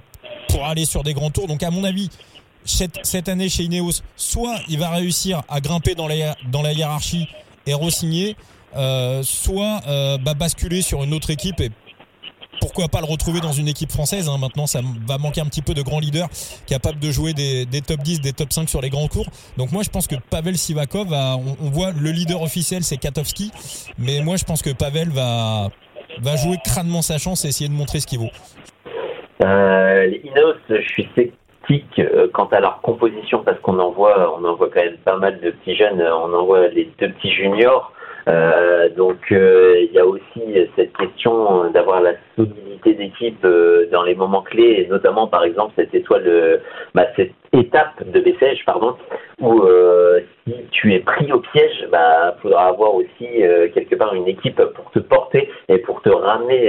pour 0.49 0.65
aller 0.65 0.85
sur 0.85 1.03
des 1.03 1.15
grands 1.15 1.31
tours. 1.31 1.47
Donc 1.47 1.63
à 1.63 1.71
mon 1.71 1.85
avis, 1.85 2.11
cette, 2.65 3.29
année 3.29 3.49
chez 3.49 3.65
Ineos, 3.65 4.03
soit 4.17 4.59
il 4.69 4.79
va 4.79 4.91
réussir 4.91 5.43
à 5.49 5.61
grimper 5.61 5.95
dans 5.95 6.07
la, 6.07 6.37
dans 6.51 6.63
la 6.63 6.73
hiérarchie 6.73 7.27
et 7.67 7.75
re-signer, 7.75 8.37
euh, 8.77 9.23
soit 9.23 9.83
bah, 10.19 10.35
basculer 10.35 10.83
sur 10.83 11.03
une 11.03 11.13
autre 11.13 11.31
équipe 11.31 11.61
et 11.61 11.71
pourquoi 12.73 12.89
pas 12.89 13.05
le 13.07 13.11
retrouver 13.11 13.41
dans 13.41 13.53
une 13.53 13.69
équipe 13.69 13.91
française 13.91 14.31
hein. 14.31 14.39
Maintenant, 14.41 14.67
ça 14.67 14.81
va 15.07 15.19
manquer 15.19 15.43
un 15.43 15.45
petit 15.45 15.61
peu 15.61 15.75
de 15.75 15.83
grands 15.83 16.01
leaders 16.01 16.29
capables 16.67 16.99
de 16.99 17.11
jouer 17.11 17.35
des, 17.35 17.67
top 17.87 18.01
10, 18.01 18.23
des 18.23 18.33
top 18.33 18.51
5 18.51 18.69
sur 18.69 18.81
les 18.81 18.89
grands 18.89 19.09
cours. 19.09 19.27
Donc 19.59 19.73
moi, 19.73 19.83
je 19.83 19.91
pense 19.91 20.07
que 20.07 20.17
Pavel 20.31 20.57
Sivakov, 20.57 21.09
on, 21.13 21.71
voit 21.71 21.91
le 21.93 22.11
leader 22.11 22.41
officiel, 22.41 22.83
c'est 22.83 22.97
Katowski, 22.97 23.51
mais 23.99 24.21
moi, 24.23 24.37
je 24.37 24.45
pense 24.45 24.63
que 24.63 24.71
Pavel 24.71 25.11
va, 25.11 25.69
va 26.23 26.37
jouer 26.37 26.57
crânement 26.65 27.03
sa 27.03 27.19
chance 27.19 27.45
et 27.45 27.49
essayer 27.49 27.69
de 27.69 27.75
montrer 27.75 28.01
ce 28.01 28.07
qu'il 28.07 28.21
vaut. 28.21 28.31
Euh, 29.45 30.07
les 30.07 30.23
Inos, 30.25 30.57
je 30.71 30.89
suis 30.89 31.09
sceptique 31.15 31.99
euh, 31.99 32.29
quant 32.33 32.47
à 32.47 32.61
leur 32.61 32.81
composition 32.81 33.43
parce 33.45 33.59
qu'on 33.61 33.79
en 33.79 33.95
on 33.97 34.45
en 34.45 34.55
voit 34.57 34.71
quand 34.73 34.83
même 34.83 34.97
pas 35.05 35.17
mal 35.17 35.41
de 35.41 35.51
petits 35.51 35.77
jeunes. 35.77 36.01
On 36.01 36.33
en 36.33 36.47
voit 36.47 36.69
les 36.69 36.91
deux 36.99 37.11
petits 37.13 37.33
juniors. 37.33 37.93
Euh, 38.29 38.89
donc 38.91 39.33
euh, 39.33 39.81
il 39.81 39.93
y 39.93 39.99
a 39.99 40.07
aussi 40.07 40.43
cette 40.77 40.97
question 40.97 41.71
d'avoir 41.71 42.01
la 42.01 42.13
solidité 42.37 42.95
d'équipe 42.95 43.45
euh, 43.45 43.87
dans 43.91 44.05
les 44.05 44.15
moments 44.15 44.43
clés, 44.43 44.85
et 44.85 44.87
notamment 44.87 45.27
par 45.27 45.45
exemple 45.45 45.73
cette 45.77 45.95
étoile, 45.95 46.61
bah, 46.95 47.07
cette 47.17 47.33
étape 47.53 48.09
de 48.09 48.21
Bessèges, 48.21 48.65
pardon, 48.65 48.97
où 49.41 49.63
si 50.47 50.55
tu 50.71 50.95
es 50.95 51.01
pris 51.01 51.33
au 51.33 51.41
piège, 51.41 51.89
bah 51.91 52.37
faudra 52.41 52.67
avoir 52.67 52.95
aussi 52.95 53.29
quelque 53.75 53.95
part 53.97 54.15
une 54.15 54.29
équipe 54.29 54.63
pour 54.75 54.91
te 54.93 55.01
porter 55.01 55.51
et 55.69 55.79
pour 55.79 56.01
te 56.03 56.09
ramener 56.09 56.69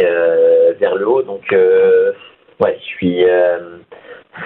vers 0.79 0.95
le 0.95 1.07
haut. 1.07 1.21
Donc 1.21 1.45
ouais, 1.51 2.77
je 2.79 2.85
suis 2.85 3.25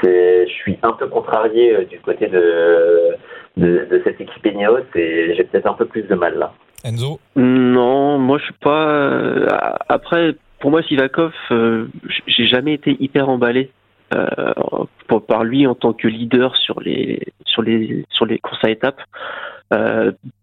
je 0.03 0.45
suis 0.61 0.77
un 0.83 0.91
peu 0.91 1.07
contrarié 1.07 1.85
du 1.85 1.99
côté 1.99 2.27
de, 2.27 3.15
de, 3.57 3.85
de 3.89 4.01
cette 4.03 4.21
équipe 4.21 4.45
Ineos 4.45 4.85
et 4.95 5.33
j'ai 5.35 5.43
peut-être 5.45 5.67
un 5.67 5.73
peu 5.73 5.85
plus 5.85 6.03
de 6.03 6.15
mal 6.15 6.37
là. 6.37 6.53
Enzo 6.87 7.19
Non, 7.35 8.17
moi 8.17 8.37
je 8.37 8.45
suis 8.45 8.53
pas. 8.53 8.87
Euh, 8.87 9.47
après, 9.89 10.35
pour 10.59 10.71
moi, 10.71 10.81
Sivakov, 10.83 11.33
euh, 11.51 11.87
j'ai 12.27 12.47
jamais 12.47 12.73
été 12.73 12.95
hyper 12.99 13.29
emballé 13.29 13.71
euh, 14.15 14.53
par 15.27 15.43
lui 15.43 15.67
en 15.67 15.75
tant 15.75 15.93
que 15.93 16.07
leader 16.07 16.55
sur 16.55 16.79
les 16.79 17.21
sur 17.45 17.61
les 17.61 18.05
sur 18.09 18.25
les 18.25 18.39
courses 18.39 18.63
à 18.63 18.69
étapes. 18.69 19.01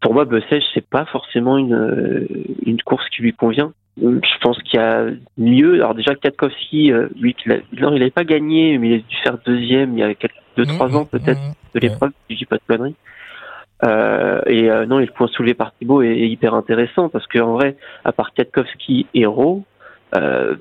pour 0.00 0.12
moi, 0.12 0.24
Bessèges, 0.24 0.64
c'est 0.74 0.86
pas 0.86 1.06
forcément 1.06 1.56
une 1.56 2.28
une 2.66 2.82
course 2.82 3.08
qui 3.10 3.22
lui 3.22 3.32
convient. 3.32 3.72
Je 3.96 4.38
pense 4.40 4.60
qu'il 4.62 4.80
y 4.80 4.82
a 4.82 5.06
mieux. 5.38 5.74
Alors 5.76 5.94
déjà, 5.94 6.14
Katkowski, 6.14 6.92
lui, 7.18 7.34
il 7.46 7.62
n'avait 7.80 8.10
pas 8.10 8.24
gagné, 8.24 8.76
mais 8.78 8.88
il 8.88 8.94
a 8.94 8.98
dû 8.98 9.16
faire 9.22 9.38
deuxième 9.46 9.96
il 9.96 10.00
y 10.00 10.02
a 10.02 10.14
quelques, 10.14 10.34
deux, 10.56 10.66
trois 10.66 10.88
mmh, 10.88 10.96
ans 10.96 11.04
peut-être 11.04 11.40
mmh, 11.40 11.54
de 11.74 11.80
l'épreuve, 11.80 12.10
si 12.28 12.34
je 12.34 12.38
dis 12.38 12.44
pas 12.44 12.56
de 12.56 12.62
conneries. 12.66 12.96
Euh, 13.82 14.40
et 14.46 14.70
euh, 14.70 14.86
non, 14.86 14.98
le 14.98 15.06
point 15.06 15.26
soulevé 15.28 15.54
par 15.54 15.74
Thibaut 15.74 16.02
est, 16.02 16.28
hyper 16.28 16.54
intéressant 16.54 17.08
parce 17.08 17.26
qu'en 17.26 17.54
vrai, 17.54 17.76
à 18.04 18.12
part 18.12 18.32
Katkowski 18.32 19.06
et 19.14 19.26
Rowe, 19.26 19.64
euh, 20.16 20.56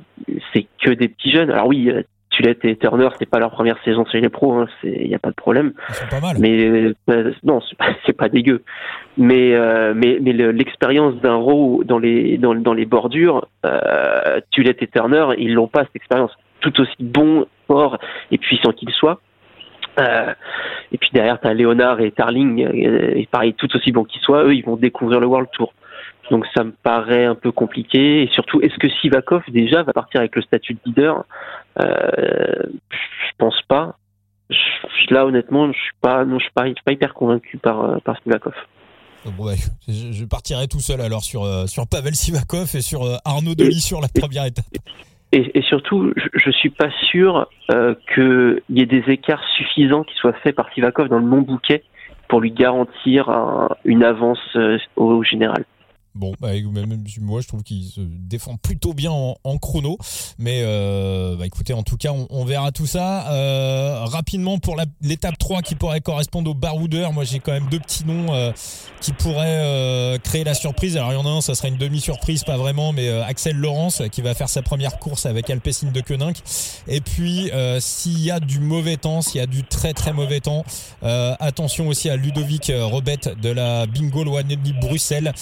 c'est 0.53 0.65
que 0.81 0.91
des 0.91 1.07
petits 1.07 1.31
jeunes. 1.31 1.51
Alors 1.51 1.67
oui, 1.67 1.89
euh, 1.89 2.01
Tulette 2.31 2.65
et 2.65 2.75
Turner, 2.75 3.09
c'est 3.19 3.29
pas 3.29 3.37
leur 3.37 3.51
première 3.51 3.77
saison 3.83 4.05
chez 4.11 4.19
les 4.19 4.29
pros, 4.29 4.65
il 4.83 4.89
hein, 4.89 5.05
n'y 5.05 5.13
a 5.13 5.19
pas 5.19 5.29
de 5.29 5.35
problème. 5.35 5.73
Pas 6.09 6.19
mal. 6.19 6.37
Mais 6.39 6.91
non, 7.43 7.61
c'est 8.05 8.13
pas, 8.13 8.29
dégueu. 8.29 8.63
Mais 9.17 9.53
mais 9.93 10.17
mais 10.19 10.33
l'expérience 10.33 11.15
d'un 11.21 11.35
Rowe 11.35 11.83
dans 11.83 11.99
les 11.99 12.39
dans, 12.39 12.55
dans 12.55 12.73
les 12.73 12.85
bordures, 12.85 13.47
euh, 13.65 14.39
Tulette 14.49 14.81
et 14.81 14.87
Turner, 14.87 15.27
ils 15.37 15.53
l'ont 15.53 15.67
pas 15.67 15.81
cette 15.81 15.95
expérience. 15.95 16.31
Tout 16.61 16.81
aussi 16.81 16.95
bon, 16.99 17.45
fort 17.67 17.99
et 18.31 18.39
puissant 18.39 18.71
qu'ils 18.71 18.91
soient. 18.91 19.21
Euh, 19.99 20.33
et 20.91 20.97
puis 20.97 21.09
derrière, 21.13 21.39
tu 21.39 21.47
as 21.47 21.53
Léonard 21.53 21.99
et 22.01 22.11
Tarling, 22.11 22.65
euh, 22.65 23.13
et 23.15 23.27
pareil, 23.27 23.53
tout 23.53 23.67
aussi 23.75 23.91
bon 23.91 24.03
qu'ils 24.03 24.21
soient, 24.21 24.43
eux, 24.43 24.55
ils 24.55 24.65
vont 24.65 24.75
découvrir 24.75 25.19
le 25.19 25.27
World 25.27 25.49
Tour. 25.53 25.73
Donc 26.31 26.45
ça 26.55 26.63
me 26.63 26.71
paraît 26.71 27.25
un 27.25 27.35
peu 27.35 27.51
compliqué. 27.51 28.23
Et 28.23 28.27
surtout, 28.29 28.61
est-ce 28.61 28.77
que 28.77 28.89
Sivakov 29.01 29.43
déjà 29.49 29.83
va 29.83 29.93
partir 29.93 30.21
avec 30.21 30.35
le 30.35 30.41
statut 30.41 30.73
de 30.73 30.79
leader? 30.85 31.25
Euh, 31.79 32.63
Je 32.91 33.31
pense 33.37 33.61
pas. 33.67 33.97
là, 35.09 35.25
honnêtement, 35.25 35.71
je 35.71 35.77
suis 35.77 35.93
pas, 36.01 36.23
non, 36.25 36.39
je 36.39 36.43
suis 36.45 36.53
pas, 36.53 36.65
pas 36.85 36.91
hyper 36.91 37.13
convaincu 37.13 37.57
par 37.57 38.01
par 38.01 38.17
Sivakov. 38.23 38.53
Bon, 39.37 39.49
je 39.87 40.25
partirai 40.25 40.67
tout 40.67 40.79
seul 40.79 41.01
alors 41.01 41.23
sur 41.23 41.45
sur 41.69 41.87
Pavel 41.87 42.15
Sivakov 42.15 42.75
et 42.75 42.81
sur 42.81 43.01
Arnaud 43.25 43.55
Delis 43.55 43.81
sur 43.81 44.01
la 44.01 44.07
première 44.07 44.45
étape. 44.45 44.65
Et, 45.35 45.63
surtout, 45.63 46.13
je, 46.15 46.27
je 46.31 46.51
suis 46.51 46.69
pas 46.69 46.91
sûr 47.09 47.47
euh, 47.71 47.95
qu'il 48.13 48.61
y 48.69 48.83
ait 48.83 48.85
des 48.85 49.11
écarts 49.11 49.43
suffisants 49.57 50.03
qui 50.03 50.13
soient 50.13 50.33
faits 50.33 50.55
par 50.55 50.71
Sivakov 50.73 51.09
dans 51.09 51.17
le 51.17 51.25
non 51.25 51.41
bouquet 51.41 51.83
pour 52.27 52.39
lui 52.39 52.51
garantir 52.51 53.31
une 53.83 54.03
avance 54.03 54.39
euh, 54.55 54.77
au 54.95 55.23
général. 55.23 55.65
Bon, 56.15 56.33
bah, 56.39 56.49
même, 56.53 57.03
moi 57.21 57.41
je 57.41 57.47
trouve 57.47 57.63
qu'il 57.63 57.85
se 57.85 58.01
défend 58.01 58.55
plutôt 58.57 58.93
bien 58.93 59.11
en, 59.11 59.57
chrono, 59.57 59.97
mais 60.37 60.61
euh, 60.61 61.35
bah, 61.35 61.47
écoutez, 61.47 61.73
en 61.73 61.81
tout 61.81 61.97
cas, 61.97 62.11
on, 62.11 62.45
verra 62.45 62.71
tout 62.71 62.85
ça 62.85 63.31
euh, 63.31 64.03
rapidement 64.05 64.59
pour 64.59 64.75
l'étape 65.01 65.37
3 65.39 65.63
qui 65.63 65.73
pourrait 65.73 66.01
correspondre 66.01 66.51
au 66.51 66.53
baroudeur. 66.53 67.13
Moi, 67.13 67.23
j'ai 67.23 67.39
quand 67.39 67.51
même 67.51 67.67
deux 67.71 67.79
petits 67.79 68.05
noms 68.05 68.31
euh, 68.31 68.51
qui 69.01 69.11
pourraient 69.13 69.61
euh, 69.63 70.19
créer 70.19 70.43
la 70.43 70.53
surprise. 70.53 70.97
Alors, 70.97 71.13
il 71.13 71.15
y 71.15 71.17
en 71.17 71.25
a 71.25 71.29
un, 71.29 71.41
ça 71.41 71.55
sera 71.55 71.67
une 71.67 71.77
demi-surprise, 71.77 72.43
pas 72.43 72.57
vraiment, 72.57 72.93
mais 72.93 73.07
euh, 73.07 73.25
Axel 73.25 73.55
Laurence 73.55 74.03
qui 74.11 74.21
va 74.21 74.35
faire 74.35 74.49
sa 74.49 74.61
première 74.61 74.99
course 74.99 75.25
avec 75.25 75.49
Alpecin 75.49 75.91
de 75.91 76.01
Koenig. 76.01 76.35
Et 76.87 77.01
puis, 77.01 77.49
s'il 77.79 78.19
y 78.19 78.29
a 78.29 78.39
du 78.39 78.59
mauvais 78.59 78.97
temps, 78.97 79.21
s'il 79.21 79.39
y 79.39 79.43
a 79.43 79.47
du 79.47 79.63
très 79.63 79.93
très 79.93 80.13
mauvais 80.13 80.41
temps, 80.41 80.63
attention 81.01 81.87
aussi 81.87 82.09
à 82.09 82.15
Ludovic 82.15 82.71
Robet 82.75 83.17
de 83.41 83.49
la 83.49 83.87
Bingo 83.87 84.23
Loanelli 84.23 84.73
Bruxelles. 84.79 85.33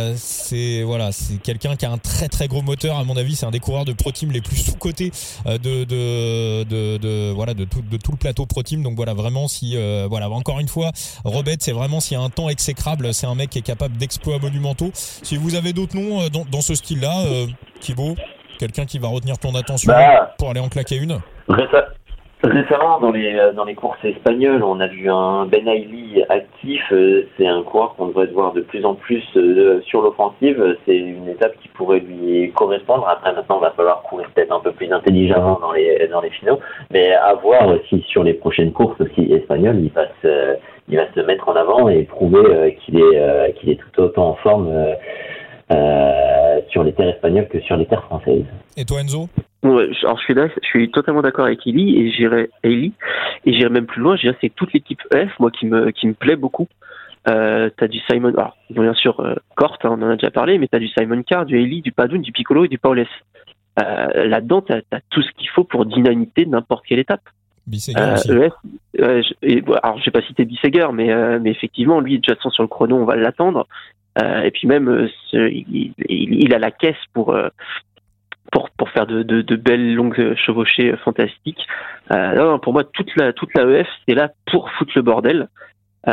c'est 0.15 0.83
voilà, 0.83 1.11
c'est 1.11 1.37
quelqu'un 1.41 1.75
qui 1.75 1.85
a 1.85 1.91
un 1.91 1.97
très 1.97 2.27
très 2.27 2.47
gros 2.47 2.61
moteur. 2.61 2.97
À 2.97 3.03
mon 3.03 3.17
avis, 3.17 3.35
c'est 3.35 3.45
un 3.45 3.51
des 3.51 3.59
coureurs 3.59 3.85
de 3.85 3.93
Pro 3.93 4.11
Team 4.11 4.31
les 4.31 4.41
plus 4.41 4.57
sous 4.57 4.75
cotés 4.75 5.11
euh, 5.45 5.57
de, 5.57 5.83
de, 5.83 6.63
de, 6.63 6.97
de, 6.97 7.31
voilà 7.31 7.53
de 7.53 7.65
tout, 7.65 7.81
de 7.81 7.97
tout 7.97 8.11
le 8.11 8.17
plateau 8.17 8.45
Pro 8.45 8.63
Team. 8.63 8.83
Donc 8.83 8.95
voilà, 8.95 9.13
vraiment 9.13 9.47
si 9.47 9.75
euh, 9.75 10.07
voilà 10.09 10.29
encore 10.29 10.59
une 10.59 10.67
fois, 10.67 10.91
Robert, 11.23 11.57
c'est 11.59 11.71
vraiment 11.71 11.99
s'il 11.99 12.17
y 12.17 12.21
a 12.21 12.23
un 12.23 12.29
temps 12.29 12.49
exécrable, 12.49 13.13
c'est 13.13 13.27
un 13.27 13.35
mec 13.35 13.49
qui 13.49 13.59
est 13.59 13.63
capable 13.63 13.97
d'exploits 13.97 14.39
monumentaux. 14.39 14.91
Si 14.93 15.37
vous 15.37 15.55
avez 15.55 15.73
d'autres 15.73 15.95
noms 15.95 16.27
dans, 16.29 16.45
dans 16.45 16.61
ce 16.61 16.75
style-là, 16.75 17.25
Thibaut, 17.79 18.15
quelqu'un 18.59 18.85
qui 18.85 18.99
va 18.99 19.07
retenir 19.07 19.37
ton 19.37 19.55
attention 19.55 19.91
bah, 19.91 20.33
pour 20.37 20.49
aller 20.49 20.59
en 20.59 20.69
claquer 20.69 20.97
une? 20.97 21.19
Récemment, 22.43 22.99
dans 22.99 23.11
les, 23.11 23.35
euh, 23.35 23.53
dans 23.53 23.65
les 23.65 23.75
courses 23.75 24.03
espagnoles, 24.03 24.63
on 24.63 24.79
a 24.79 24.87
vu 24.87 25.11
un 25.11 25.45
Ben 25.45 25.67
Ailey 25.67 26.25
actif. 26.27 26.81
Euh, 26.91 27.27
c'est 27.37 27.45
un 27.45 27.61
coureur 27.61 27.93
qu'on 27.95 28.07
devrait 28.07 28.25
voir 28.27 28.53
de 28.53 28.61
plus 28.61 28.83
en 28.83 28.95
plus 28.95 29.23
euh, 29.35 29.79
sur 29.81 30.01
l'offensive. 30.01 30.75
C'est 30.85 30.97
une 30.97 31.27
étape 31.29 31.53
qui 31.61 31.67
pourrait 31.67 31.99
lui 31.99 32.51
correspondre. 32.53 33.07
Après, 33.07 33.31
maintenant, 33.33 33.59
il 33.59 33.61
va 33.61 33.71
falloir 33.71 34.01
courir 34.01 34.27
peut-être 34.33 34.51
un 34.51 34.59
peu 34.59 34.71
plus 34.71 34.91
intelligemment 34.91 35.59
dans 35.61 35.71
les, 35.71 36.07
dans 36.07 36.21
les 36.21 36.31
finaux. 36.31 36.59
Mais 36.91 37.13
à 37.13 37.35
voir 37.35 37.75
si 37.89 38.01
sur 38.07 38.23
les 38.23 38.33
prochaines 38.33 38.71
courses 38.71 38.99
aussi 38.99 39.31
espagnoles, 39.31 39.79
il 39.79 39.91
va 39.91 40.07
se, 40.23 40.55
il 40.89 40.97
va 40.97 41.13
se 41.13 41.19
mettre 41.19 41.47
en 41.47 41.55
avant 41.55 41.89
et 41.89 42.03
prouver 42.03 42.75
qu'il 42.83 42.99
est, 42.99 43.53
qu'il 43.59 43.69
est 43.69 43.75
tout 43.77 44.01
autant 44.01 44.29
en 44.29 44.35
forme 44.35 44.67
sur 46.69 46.83
les 46.83 46.93
terres 46.93 47.09
espagnoles 47.09 47.47
que 47.49 47.59
sur 47.59 47.77
les 47.77 47.85
terres 47.85 48.05
françaises. 48.05 48.45
Et 48.77 48.83
toi, 48.83 49.01
Enzo? 49.01 49.27
Ouais, 49.63 49.89
alors 50.03 50.17
je 50.17 50.23
suis 50.23 50.33
là, 50.33 50.47
je 50.61 50.67
suis 50.67 50.89
totalement 50.89 51.21
d'accord 51.21 51.45
avec 51.45 51.65
Eli 51.67 51.99
et 51.99 52.11
j'irai 52.11 52.49
Eli 52.63 52.93
et 53.45 53.53
j'irai 53.53 53.69
même 53.69 53.85
plus 53.85 54.01
loin. 54.01 54.15
Je 54.15 54.29
c'est 54.41 54.49
toute 54.49 54.73
l'équipe 54.73 55.01
F, 55.13 55.39
moi 55.39 55.51
qui 55.51 55.67
me 55.67 55.91
qui 55.91 56.07
me 56.07 56.13
plaît 56.13 56.35
beaucoup. 56.35 56.67
Euh, 57.29 57.69
t'as 57.77 57.87
du 57.87 57.99
Simon, 58.09 58.29
alors 58.29 58.57
bien 58.71 58.95
sûr 58.95 59.19
euh, 59.19 59.35
Cort, 59.55 59.77
hein, 59.83 59.89
on 59.91 60.01
en 60.01 60.09
a 60.09 60.15
déjà 60.15 60.31
parlé, 60.31 60.57
mais 60.57 60.67
t'as 60.67 60.79
du 60.79 60.87
Simon 60.87 61.21
Carr, 61.21 61.45
du 61.45 61.59
Eli, 61.59 61.81
du 61.81 61.91
Padoun, 61.91 62.21
du 62.21 62.31
Piccolo 62.31 62.65
et 62.65 62.67
du 62.67 62.79
Paulès. 62.79 63.07
Euh, 63.79 64.25
Là-dedans, 64.25 64.61
t'as 64.61 64.79
as 64.91 65.01
tout 65.11 65.21
ce 65.21 65.29
qu'il 65.37 65.49
faut 65.49 65.63
pour 65.63 65.85
dynamiter 65.85 66.47
n'importe 66.47 66.85
quelle 66.87 66.99
étape. 66.99 67.21
Euh, 67.95 68.15
EF, 68.45 68.53
euh, 68.99 69.21
et, 69.43 69.63
alors 69.83 69.99
j'ai 70.03 70.09
pas 70.09 70.21
cité 70.23 70.45
Bisseger, 70.45 70.87
mais 70.93 71.11
euh, 71.11 71.39
mais 71.39 71.51
effectivement, 71.51 71.99
lui 71.99 72.17
de 72.17 72.21
toute 72.21 72.35
façon 72.35 72.49
sur 72.49 72.63
le 72.63 72.67
chrono, 72.67 72.97
on 72.97 73.05
va 73.05 73.15
l'attendre. 73.15 73.67
et 74.19 74.51
puis 74.51 74.67
même, 74.67 75.07
il, 75.33 75.93
il, 76.09 76.53
a 76.55 76.59
la 76.59 76.71
caisse 76.71 76.95
pour 77.13 77.37
pour, 78.51 78.69
pour 78.71 78.89
faire 78.89 79.07
de, 79.07 79.23
de, 79.23 79.41
de 79.41 79.55
belles 79.55 79.95
longues 79.95 80.35
chevauchées 80.35 80.95
fantastiques. 81.03 81.65
Euh, 82.13 82.35
non, 82.35 82.59
pour 82.59 82.73
moi, 82.73 82.83
toute 82.83 83.15
la, 83.15 83.33
toute 83.33 83.53
la 83.55 83.63
EF, 83.63 83.87
c'est 84.07 84.15
là 84.15 84.29
pour 84.51 84.69
foutre 84.71 84.91
le 84.95 85.01
bordel. 85.01 85.47
Euh, 86.07 86.11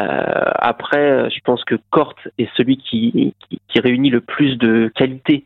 après, 0.58 1.30
je 1.30 1.40
pense 1.44 1.64
que 1.64 1.74
Cort 1.90 2.14
est 2.38 2.48
celui 2.56 2.76
qui, 2.76 3.34
qui, 3.48 3.60
qui 3.68 3.80
réunit 3.80 4.10
le 4.10 4.20
plus 4.20 4.56
de 4.56 4.90
qualité 4.94 5.44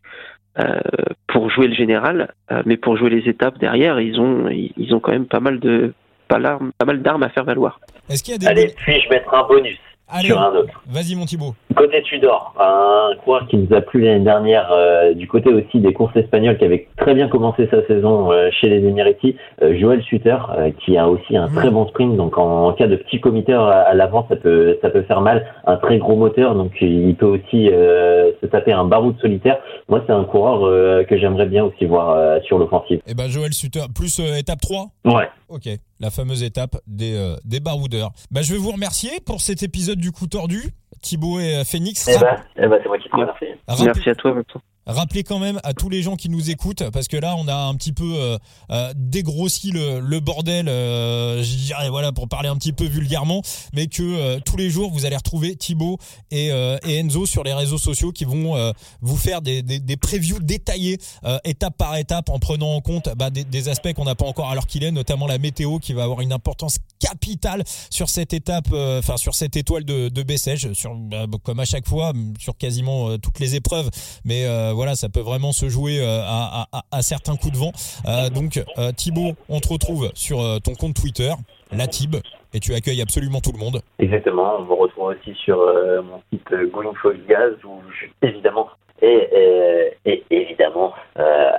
euh, 0.59 0.79
pour 1.27 1.49
jouer 1.49 1.67
le 1.67 1.73
général, 1.73 2.33
euh, 2.51 2.61
mais 2.65 2.77
pour 2.77 2.95
jouer 2.97 3.09
les 3.09 3.27
étapes 3.29 3.57
derrière, 3.57 3.99
ils 3.99 4.19
ont, 4.19 4.49
ils 4.49 4.93
ont 4.93 4.99
quand 4.99 5.11
même 5.11 5.25
pas 5.25 5.39
mal 5.39 5.59
de 5.59 5.93
pas, 6.27 6.39
pas 6.39 6.85
mal 6.85 7.01
d'armes 7.01 7.23
à 7.23 7.29
faire 7.29 7.43
valoir. 7.43 7.79
Est-ce 8.09 8.23
qu'il 8.23 8.33
y 8.33 8.35
a 8.35 8.37
des 8.37 8.47
Allez, 8.47 8.73
puis-je 8.75 9.09
mettre 9.09 9.33
un 9.33 9.47
bonus 9.47 9.79
sur 10.19 10.39
un 10.39 10.53
autre? 10.55 10.83
Vas-y, 10.87 11.15
mon 11.15 11.25
Thibaut. 11.25 11.55
Côté 11.75 12.01
Tudor, 12.03 12.53
un 12.59 13.15
coureur 13.23 13.47
qui 13.47 13.57
nous 13.57 13.75
a 13.75 13.81
plu 13.81 14.01
l'année 14.01 14.23
dernière, 14.23 14.71
euh, 14.71 15.13
du 15.13 15.27
côté 15.27 15.49
aussi 15.49 15.79
des 15.79 15.93
courses 15.93 16.15
espagnoles, 16.15 16.57
qui 16.57 16.65
avait 16.65 16.87
très 16.97 17.13
bien 17.13 17.27
commencé 17.27 17.67
sa 17.71 17.85
saison 17.87 18.31
euh, 18.31 18.49
chez 18.51 18.69
les 18.69 18.77
Émiratis, 18.77 19.35
euh, 19.61 19.77
Joël 19.79 20.01
Suter, 20.03 20.37
qui 20.83 20.97
a 20.97 21.07
aussi 21.07 21.37
un 21.37 21.47
très 21.47 21.69
bon 21.69 21.87
sprint. 21.87 22.15
Donc 22.15 22.37
en, 22.37 22.73
cas 22.73 22.87
de 22.87 22.95
petit 22.95 23.19
comité 23.19 23.53
à, 23.53 23.93
l'avant, 23.93 24.25
ça 24.29 24.35
peut 24.35 24.77
ça 24.81 24.89
peut 24.89 25.03
faire 25.03 25.21
mal. 25.21 25.45
Un 25.65 25.77
très 25.77 25.97
gros 25.97 26.15
moteur, 26.15 26.55
donc 26.55 26.71
il 26.81 27.15
peut 27.15 27.25
aussi 27.25 27.67
se 27.67 28.45
taper 28.47 28.73
un 28.73 28.85
baroud 28.85 29.15
solitaire. 29.19 29.57
Moi, 29.89 30.03
c'est 30.05 30.13
un 30.13 30.23
coureur 30.23 31.05
que 31.05 31.17
j'aimerais 31.17 31.45
bien 31.45 31.63
aussi 31.63 31.85
voir 31.85 32.41
sur 32.43 32.57
l'offensive. 32.57 32.99
Et 32.99 33.11
eh 33.11 33.13
ben 33.13 33.27
Joël 33.27 33.53
Suter, 33.53 33.85
plus 33.93 34.19
étape 34.19 34.61
3 34.61 34.87
Ouais. 35.05 35.29
Ok, 35.53 35.69
la 35.99 36.09
fameuse 36.09 36.41
étape 36.41 36.77
des, 36.87 37.13
euh, 37.13 37.35
des 37.45 37.59
baroudeurs. 37.59 38.11
Bah, 38.31 38.41
je 38.41 38.53
vais 38.53 38.57
vous 38.57 38.71
remercier 38.71 39.11
pour 39.23 39.39
cet 39.39 39.61
épisode 39.61 39.99
du 39.99 40.11
coup 40.11 40.25
tordu, 40.25 40.71
Thibaut 41.03 41.39
et 41.39 41.57
euh, 41.57 41.63
Phoenix. 41.63 42.07
Eh 42.07 42.17
ben, 42.17 42.37
eh 42.57 42.67
ben, 42.67 42.79
c'est 42.81 42.87
moi 42.87 42.97
qui 42.97 43.09
te 43.09 43.15
remercie. 43.15 43.45
Merci 43.85 44.09
à 44.09 44.15
toi, 44.15 44.33
maintenant. 44.33 44.61
Rappelez 44.85 45.23
quand 45.23 45.39
même 45.39 45.59
à 45.63 45.73
tous 45.73 45.87
les 45.87 46.01
gens 46.01 46.17
qui 46.17 46.29
nous 46.29 46.49
écoutent, 46.49 46.89
parce 46.91 47.07
que 47.07 47.15
là 47.15 47.35
on 47.37 47.47
a 47.47 47.55
un 47.55 47.75
petit 47.75 47.93
peu 47.93 48.15
euh, 48.15 48.37
euh 48.69 48.93
dégrossi 48.97 49.71
le, 49.71 50.19
bordel, 50.19 50.67
euh, 50.67 51.41
je 51.41 51.55
dirais 51.55 51.89
voilà 51.89 52.11
pour 52.11 52.27
parler 52.27 52.49
un 52.49 52.57
petit 52.57 52.73
peu 52.73 52.85
vulgairement, 52.85 53.41
mais 53.73 53.87
que 53.87 54.39
tous 54.39 54.57
les 54.57 54.69
jours 54.69 54.91
vous 54.91 55.05
allez 55.05 55.15
retrouver 55.15 55.55
Thibaut 55.55 55.97
et, 56.31 56.49
Enzo 56.49 57.25
sur 57.25 57.43
les 57.43 57.53
réseaux 57.53 57.77
sociaux 57.77 58.11
qui 58.11 58.25
vont 58.25 58.73
vous 59.01 59.17
faire 59.17 59.41
des, 59.41 59.61
des, 59.61 59.97
previews 59.97 60.39
détaillées 60.39 60.97
étape 61.43 61.77
par 61.77 61.95
étape 61.95 62.29
en 62.29 62.39
prenant 62.39 62.75
en 62.75 62.81
compte 62.81 63.09
bah, 63.15 63.29
des, 63.29 63.69
aspects 63.69 63.93
qu'on 63.93 64.05
n'a 64.05 64.15
pas 64.15 64.25
encore 64.25 64.49
alors 64.49 64.67
qu'il 64.67 64.83
est, 64.83 64.91
notamment 64.91 65.27
la 65.27 65.37
météo 65.37 65.79
qui 65.79 65.93
va 65.93 66.03
avoir 66.03 66.21
une 66.21 66.33
importance 66.33 66.77
capitale 66.99 67.63
sur 67.89 68.09
cette 68.09 68.33
étape, 68.33 68.67
enfin 68.73 69.17
sur 69.17 69.33
cette 69.33 69.55
étoile 69.55 69.85
de, 69.85 70.09
de 70.09 70.23
bah, 70.23 71.25
comme 71.43 71.59
à 71.59 71.65
chaque 71.65 71.87
fois 71.87 72.13
sur 72.39 72.57
quasiment 72.57 73.17
toutes 73.17 73.39
les 73.39 73.55
épreuves, 73.55 73.89
mais 74.25 74.45
voilà, 74.73 74.95
ça 74.95 75.09
peut 75.09 75.21
vraiment 75.21 75.51
se 75.51 75.69
jouer 75.69 75.99
euh, 76.01 76.21
à, 76.23 77.01
certains 77.01 77.35
coups 77.35 77.53
de 77.53 77.57
vent. 77.57 77.71
Euh, 78.07 78.29
donc 78.29 78.63
Thibaut, 78.95 79.33
on 79.49 79.59
te 79.59 79.69
retrouve 79.69 80.09
sur 80.13 80.39
ton 80.63 80.75
compte 80.75 80.95
Twitter, 80.95 81.31
la 81.71 81.87
Tib, 81.87 82.15
et 82.53 82.59
tu 82.59 82.73
accueilles 82.73 83.01
absolument 83.01 83.39
tout 83.39 83.51
le 83.51 83.59
monde. 83.59 83.81
Exactement, 83.99 84.57
on 84.59 84.63
me 84.63 84.73
retrouve 84.73 85.15
aussi 85.15 85.33
sur 85.43 85.57
mon 85.57 86.21
site 86.31 86.47
Going 86.71 86.93
for 87.01 87.13
Gaz 87.27 87.53
où 87.63 87.79
je, 87.99 88.27
évidemment 88.27 88.69
et, 89.01 89.93
évidemment 90.29 90.93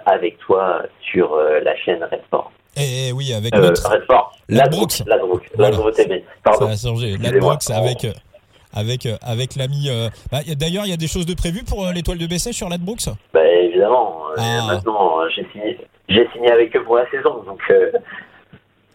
avec 0.06 0.38
toi 0.38 0.82
sur 1.12 1.36
la 1.36 1.76
chaîne 1.76 2.02
Red 2.02 2.22
Sport. 2.26 2.52
Et 2.76 3.12
oui, 3.12 3.32
avec 3.32 3.54
notre 3.54 3.88
Red 3.88 4.02
Sport, 4.02 4.36
Ladbrooks, 4.48 5.02
Ladbrooks, 5.06 5.94
TV. 5.94 6.24
Pardon. 6.42 6.66
Ça 6.66 6.88
a 6.88 6.90
changé. 6.90 7.16
Ladbrooks 7.16 7.70
avec 7.70 8.06
avec 8.74 9.06
euh, 9.06 9.16
avec 9.22 9.56
l'ami. 9.56 9.88
Euh, 9.88 10.08
bah, 10.30 10.40
D'ailleurs, 10.56 10.84
il 10.84 10.90
y 10.90 10.92
a 10.94 10.98
des 10.98 11.06
choses 11.08 11.26
de 11.26 11.34
prévues 11.34 11.64
pour 11.64 11.86
euh, 11.86 11.92
l'étoile 11.92 12.18
de 12.18 12.26
BC 12.26 12.52
sur 12.52 12.68
l'Adbrooks 12.68 13.08
Bah 13.32 13.46
évidemment. 13.46 14.22
Ah. 14.36 14.66
Maintenant, 14.66 15.20
j'ai 15.34 15.46
signé, 15.52 15.78
j'ai 16.08 16.28
signé 16.32 16.50
avec 16.50 16.76
eux 16.76 16.84
pour 16.84 16.96
la 16.96 17.08
saison, 17.10 17.42
donc. 17.44 17.60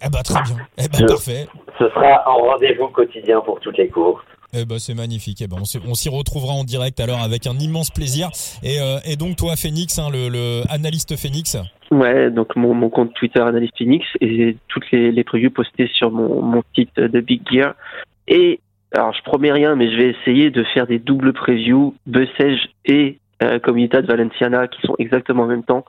Eh 0.01 0.09
bah 0.09 0.21
très 0.23 0.41
bien. 0.43 0.55
Eh 0.77 0.87
bah, 0.87 1.07
parfait. 1.07 1.47
Ce 1.77 1.89
sera 1.89 2.29
un 2.29 2.51
rendez-vous 2.51 2.87
quotidien 2.89 3.41
pour 3.41 3.59
toutes 3.59 3.77
les 3.77 3.89
courses. 3.89 4.23
Eh 4.53 4.65
ben 4.65 4.79
c'est 4.79 4.95
magnifique. 4.95 5.41
Eh 5.41 5.47
ben 5.47 5.57
on 5.59 5.93
s'y 5.93 6.09
retrouvera 6.09 6.53
en 6.53 6.63
direct 6.63 6.99
alors 6.99 7.21
avec 7.21 7.45
un 7.47 7.57
immense 7.59 7.91
plaisir. 7.91 8.29
Et, 8.63 8.77
et 9.05 9.15
donc 9.15 9.35
toi 9.35 9.55
Phoenix, 9.55 9.99
hein, 9.99 10.09
le, 10.11 10.27
le, 10.29 10.63
analyste 10.71 11.15
Phoenix? 11.17 11.55
Ouais, 11.91 12.31
donc 12.31 12.55
mon, 12.55 12.73
mon 12.73 12.89
compte 12.89 13.13
Twitter 13.13 13.41
analyste 13.41 13.77
Phoenix 13.77 14.05
et 14.21 14.57
toutes 14.67 14.89
les, 14.91 15.11
les 15.11 15.23
previews 15.23 15.51
postées 15.51 15.87
sur 15.93 16.09
mon, 16.09 16.41
mon 16.41 16.63
site 16.73 16.95
de 16.95 17.19
Big 17.19 17.41
Gear. 17.51 17.75
Et 18.27 18.59
alors 18.95 19.13
je 19.13 19.21
promets 19.23 19.51
rien, 19.51 19.75
mais 19.75 19.91
je 19.91 19.97
vais 19.97 20.09
essayer 20.09 20.49
de 20.49 20.63
faire 20.63 20.87
des 20.87 20.99
doubles 20.99 21.33
previews, 21.33 21.95
Bessèges 22.07 22.69
et 22.85 23.19
euh, 23.43 23.59
Comunidad 23.59 24.05
Valenciana 24.05 24.67
qui 24.67 24.81
sont 24.81 24.95
exactement 24.97 25.43
en 25.43 25.47
même 25.47 25.63
temps. 25.63 25.85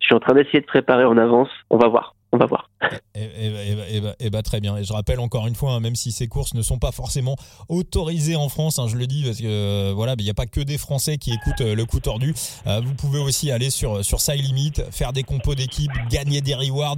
Je 0.00 0.06
suis 0.06 0.14
en 0.14 0.20
train 0.20 0.34
d'essayer 0.34 0.60
de 0.60 0.66
préparer 0.66 1.04
en 1.04 1.16
avance. 1.16 1.48
On 1.70 1.78
va 1.78 1.88
voir. 1.88 2.14
on 2.32 2.36
va 2.36 2.46
voir. 2.46 2.68
Et, 3.14 4.30
bah, 4.30 4.42
très 4.42 4.60
bien. 4.60 4.76
Et 4.76 4.84
je 4.84 4.92
rappelle 4.92 5.20
encore 5.20 5.46
une 5.46 5.54
fois, 5.54 5.72
hein, 5.72 5.80
même 5.80 5.94
si 5.94 6.12
ces 6.12 6.26
courses 6.26 6.54
ne 6.54 6.62
sont 6.62 6.78
pas 6.78 6.92
forcément 6.92 7.36
autorisées 7.68 8.36
en 8.36 8.48
France, 8.48 8.78
hein, 8.78 8.86
je 8.88 8.96
le 8.96 9.06
dis 9.06 9.22
parce 9.24 9.38
que 9.38 9.46
euh, 9.46 9.92
voilà, 9.94 10.14
il 10.18 10.24
n'y 10.24 10.30
a 10.30 10.34
pas 10.34 10.46
que 10.46 10.60
des 10.60 10.78
Français 10.78 11.16
qui 11.16 11.32
écoutent 11.32 11.60
euh, 11.60 11.74
le 11.74 11.84
coup 11.84 12.00
tordu. 12.00 12.34
Euh, 12.66 12.80
vous 12.84 12.94
pouvez 12.94 13.18
aussi 13.18 13.50
aller 13.50 13.70
sur 13.70 14.04
sur 14.04 14.20
Side 14.20 14.44
Limit, 14.44 14.72
faire 14.90 15.12
des 15.12 15.22
compos 15.22 15.54
d'équipe, 15.54 15.92
gagner 16.10 16.40
des 16.40 16.54
rewards 16.54 16.96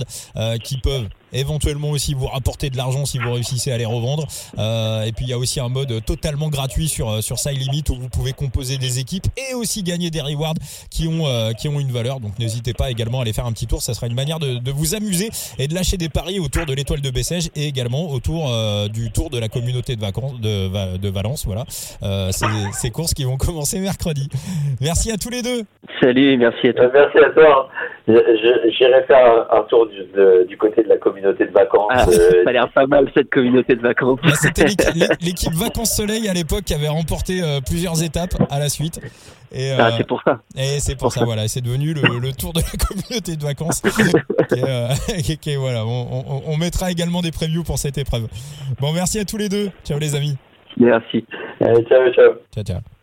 qui 0.62 0.78
peuvent 0.78 1.08
éventuellement 1.32 1.90
aussi 1.90 2.14
vous 2.14 2.26
rapporter 2.26 2.70
de 2.70 2.76
l'argent 2.76 3.04
si 3.04 3.18
vous 3.18 3.32
réussissez 3.32 3.72
à 3.72 3.78
les 3.78 3.84
revendre. 3.84 4.26
Euh, 4.58 5.04
et 5.04 5.12
puis 5.12 5.24
il 5.26 5.30
y 5.30 5.32
a 5.32 5.38
aussi 5.38 5.60
un 5.60 5.68
mode 5.68 6.04
totalement 6.04 6.48
gratuit 6.48 6.88
sur 6.88 7.10
euh, 7.10 7.20
sur 7.20 7.38
Side 7.38 7.58
Limit 7.58 7.84
où 7.90 7.94
vous 7.94 8.08
pouvez 8.08 8.32
composer 8.32 8.78
des 8.78 8.98
équipes 8.98 9.26
et 9.36 9.54
aussi 9.54 9.82
gagner 9.82 10.10
des 10.10 10.20
rewards 10.20 10.54
qui 10.90 11.08
ont 11.08 11.26
euh, 11.26 11.52
qui 11.52 11.68
ont 11.68 11.80
une 11.80 11.92
valeur. 11.92 12.20
Donc 12.20 12.38
n'hésitez 12.38 12.72
pas 12.72 12.90
également 12.90 13.18
à 13.18 13.22
aller 13.22 13.32
faire 13.32 13.46
un 13.46 13.52
petit 13.52 13.66
tour. 13.66 13.82
Ça 13.82 13.94
sera 13.94 14.06
une 14.06 14.14
manière 14.14 14.38
de, 14.38 14.58
de 14.58 14.70
vous 14.70 14.94
amuser 14.94 15.30
et 15.58 15.68
de 15.68 15.74
lâcher 15.74 15.96
des 15.96 16.08
paris 16.08 16.38
autour 16.40 16.66
de 16.66 16.74
l'étoile 16.74 17.00
de 17.00 17.10
Bessèges 17.10 17.48
et 17.56 17.66
également 17.66 18.10
autour 18.10 18.50
du 18.88 19.10
tour 19.10 19.30
de 19.30 19.38
la 19.38 19.48
communauté 19.48 19.96
de 19.96 20.00
vacances 20.00 20.40
de, 20.40 20.96
de 20.96 21.08
Valence. 21.08 21.46
Voilà, 21.46 21.64
ces, 21.68 22.46
ces 22.72 22.90
courses 22.90 23.14
qui 23.14 23.24
vont 23.24 23.36
commencer 23.36 23.78
mercredi. 23.78 24.28
Merci 24.80 25.10
à 25.10 25.16
tous 25.16 25.30
les 25.30 25.42
deux. 25.42 25.62
Salut, 26.00 26.36
merci 26.36 26.68
à 26.68 26.72
toi. 26.72 26.90
Merci 26.92 27.18
à 27.18 27.30
toi. 27.30 27.68
J'irai 28.06 29.02
faire 29.04 29.46
un, 29.50 29.62
tour 29.62 29.88
du, 29.88 29.98
du, 30.46 30.56
côté 30.56 30.82
de 30.82 30.88
la 30.88 30.96
communauté 30.96 31.15
de 31.22 31.52
vacances. 31.52 31.90
Ah, 31.90 32.06
euh, 32.08 32.44
ça 32.44 32.50
a 32.50 32.52
l'air 32.52 32.70
pas 32.72 32.86
mal 32.86 33.10
cette 33.14 33.30
communauté 33.30 33.76
de 33.76 33.82
vacances. 33.82 34.18
Bah, 34.22 34.30
c'était 34.34 34.66
l'équipe 35.20 35.52
Vacances 35.52 35.96
Soleil 35.96 36.28
à 36.28 36.34
l'époque 36.34 36.64
qui 36.64 36.74
avait 36.74 36.88
remporté 36.88 37.42
euh, 37.42 37.60
plusieurs 37.60 38.02
étapes 38.02 38.34
à 38.50 38.58
la 38.58 38.68
suite. 38.68 39.00
Et, 39.52 39.72
euh, 39.72 39.76
ah, 39.78 39.90
c'est 39.96 40.06
pour 40.06 40.22
ça. 40.22 40.40
Et 40.56 40.80
c'est 40.80 40.96
pour, 40.96 41.12
ça, 41.12 41.24
voilà. 41.24 41.48
C'est 41.48 41.60
devenu 41.60 41.94
le, 41.94 42.02
le, 42.18 42.32
tour 42.32 42.52
de 42.52 42.60
la 42.60 42.86
communauté 42.86 43.36
de 43.36 43.42
vacances. 43.42 43.82
voilà. 45.58 45.86
On, 45.86 46.42
on, 46.46 46.56
mettra 46.56 46.90
également 46.90 47.22
des 47.22 47.30
previews 47.30 47.62
pour 47.62 47.78
cette 47.78 47.98
épreuve. 47.98 48.26
Bon, 48.80 48.92
merci 48.92 49.18
à 49.18 49.24
tous 49.24 49.36
les 49.36 49.48
deux. 49.48 49.70
Ciao 49.84 49.98
les 49.98 50.14
amis. 50.14 50.36
Merci. 50.78 51.24
ciao, 51.58 51.82
ciao. 51.84 52.34
Ciao, 52.54 52.64
ciao. 52.64 52.86